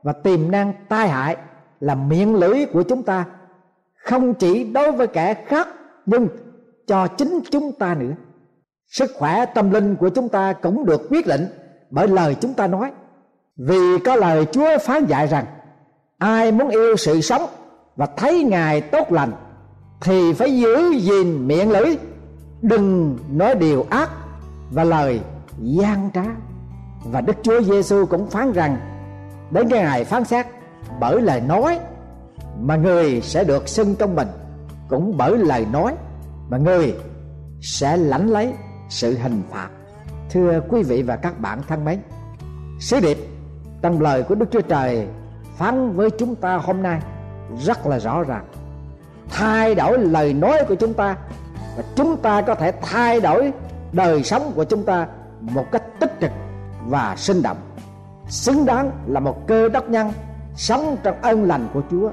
và 0.03 0.13
tiềm 0.13 0.51
năng 0.51 0.73
tai 0.89 1.09
hại 1.09 1.37
là 1.81 1.95
miệng 1.95 2.35
lưỡi 2.35 2.67
của 2.73 2.83
chúng 2.83 3.03
ta. 3.03 3.25
Không 4.05 4.35
chỉ 4.35 4.65
đối 4.65 4.93
với 4.93 5.07
kẻ 5.07 5.35
khác, 5.47 5.69
nhưng 6.07 6.29
cho 6.87 7.07
chính 7.07 7.41
chúng 7.51 7.73
ta 7.73 7.95
nữa. 7.95 8.13
Sức 8.87 9.11
khỏe, 9.15 9.47
tâm 9.47 9.71
linh 9.71 9.97
của 9.97 10.09
chúng 10.09 10.29
ta 10.29 10.53
cũng 10.53 10.87
được 10.87 11.07
quyết 11.11 11.27
định 11.27 11.47
bởi 11.91 12.09
lời 12.09 12.37
chúng 12.41 12.55
ta 12.55 12.67
nói 12.67 12.93
vì 13.57 13.99
có 14.05 14.17
lời 14.17 14.47
chúa 14.53 14.79
phán 14.79 15.07
dạy 15.07 15.27
rằng, 15.27 15.45
ai 16.19 16.53
muốn 16.53 16.69
yêu 16.69 16.97
sự 16.97 17.21
sống 17.21 17.47
và 17.97 18.07
thấy 18.17 18.45
ngài 18.45 18.81
tốt 18.81 19.13
lành, 19.13 19.33
thì 20.01 20.33
phải 20.33 20.59
giữ 20.59 20.91
gìn 20.91 21.49
miệng 21.49 21.71
lưỡi, 21.71 21.97
đừng 22.63 23.19
nói 23.31 23.55
điều 23.55 23.87
ác 23.91 24.11
và 24.71 24.85
lời 24.85 25.21
gian 25.59 26.11
trá. 26.15 26.25
Và 27.05 27.21
đức 27.21 27.37
chúa 27.43 27.63
giêsu 27.63 28.07
cũng 28.07 28.31
phán 28.31 28.53
rằng, 28.53 28.77
đến 29.51 29.69
cái 29.69 29.81
ngày 29.81 30.05
phán 30.05 30.25
xét, 30.25 30.47
bởi 31.01 31.21
lời 31.21 31.41
nói 31.41 31.79
mà 32.59 32.77
người 32.77 33.21
sẽ 33.21 33.45
được 33.45 33.69
xưng 33.69 33.95
trong 33.95 34.17
mình, 34.17 34.29
cũng 34.89 35.17
bởi 35.17 35.39
lời 35.39 35.67
nói 35.73 35.95
mà 36.49 36.59
người 36.59 36.95
sẽ 37.61 37.97
lãnh 37.97 38.31
lấy 38.31 38.53
sự 38.89 39.19
hình 39.19 39.43
phạt. 39.51 39.69
Thưa 40.31 40.61
quý 40.69 40.83
vị 40.83 41.03
và 41.03 41.17
các 41.17 41.41
bạn 41.41 41.63
thân 41.69 41.85
mến, 41.85 41.99
sứ 42.81 43.01
điệp 43.01 43.19
trong 43.87 44.01
lời 44.01 44.23
của 44.23 44.35
đức 44.35 44.47
chúa 44.51 44.61
trời 44.61 45.07
phán 45.57 45.93
với 45.93 46.11
chúng 46.11 46.35
ta 46.35 46.57
hôm 46.57 46.83
nay 46.83 47.01
rất 47.61 47.87
là 47.87 47.99
rõ 47.99 48.23
ràng 48.23 48.45
thay 49.31 49.75
đổi 49.75 49.99
lời 49.99 50.33
nói 50.33 50.65
của 50.69 50.75
chúng 50.75 50.95
ta 50.95 51.17
và 51.77 51.83
chúng 51.95 52.17
ta 52.17 52.43
có 52.43 52.55
thể 52.55 52.73
thay 52.83 53.21
đổi 53.21 53.53
đời 53.93 54.23
sống 54.23 54.53
của 54.55 54.65
chúng 54.65 54.85
ta 54.85 55.07
một 55.41 55.65
cách 55.73 55.83
tích 56.01 56.21
cực 56.21 56.31
và 56.87 57.15
sinh 57.17 57.43
động 57.43 57.57
xứng 58.29 58.67
đáng 58.67 58.91
là 59.07 59.21
một 59.21 59.47
cơ 59.47 59.69
đốc 59.69 59.91
nhân 59.91 60.13
sống 60.55 60.97
trong 61.03 61.23
ơn 61.23 61.45
lành 61.45 61.69
của 61.75 61.83
Chúa 61.91 62.11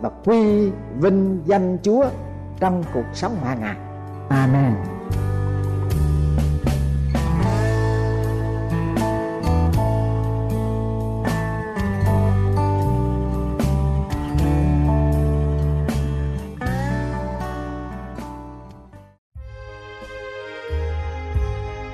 và 0.00 0.10
quy 0.24 0.70
vinh 0.98 1.42
danh 1.44 1.78
Chúa 1.82 2.04
trong 2.60 2.84
cuộc 2.94 3.06
sống 3.12 3.36
hàng 3.44 3.60
ngày. 3.60 3.76
Amen. 4.28 4.74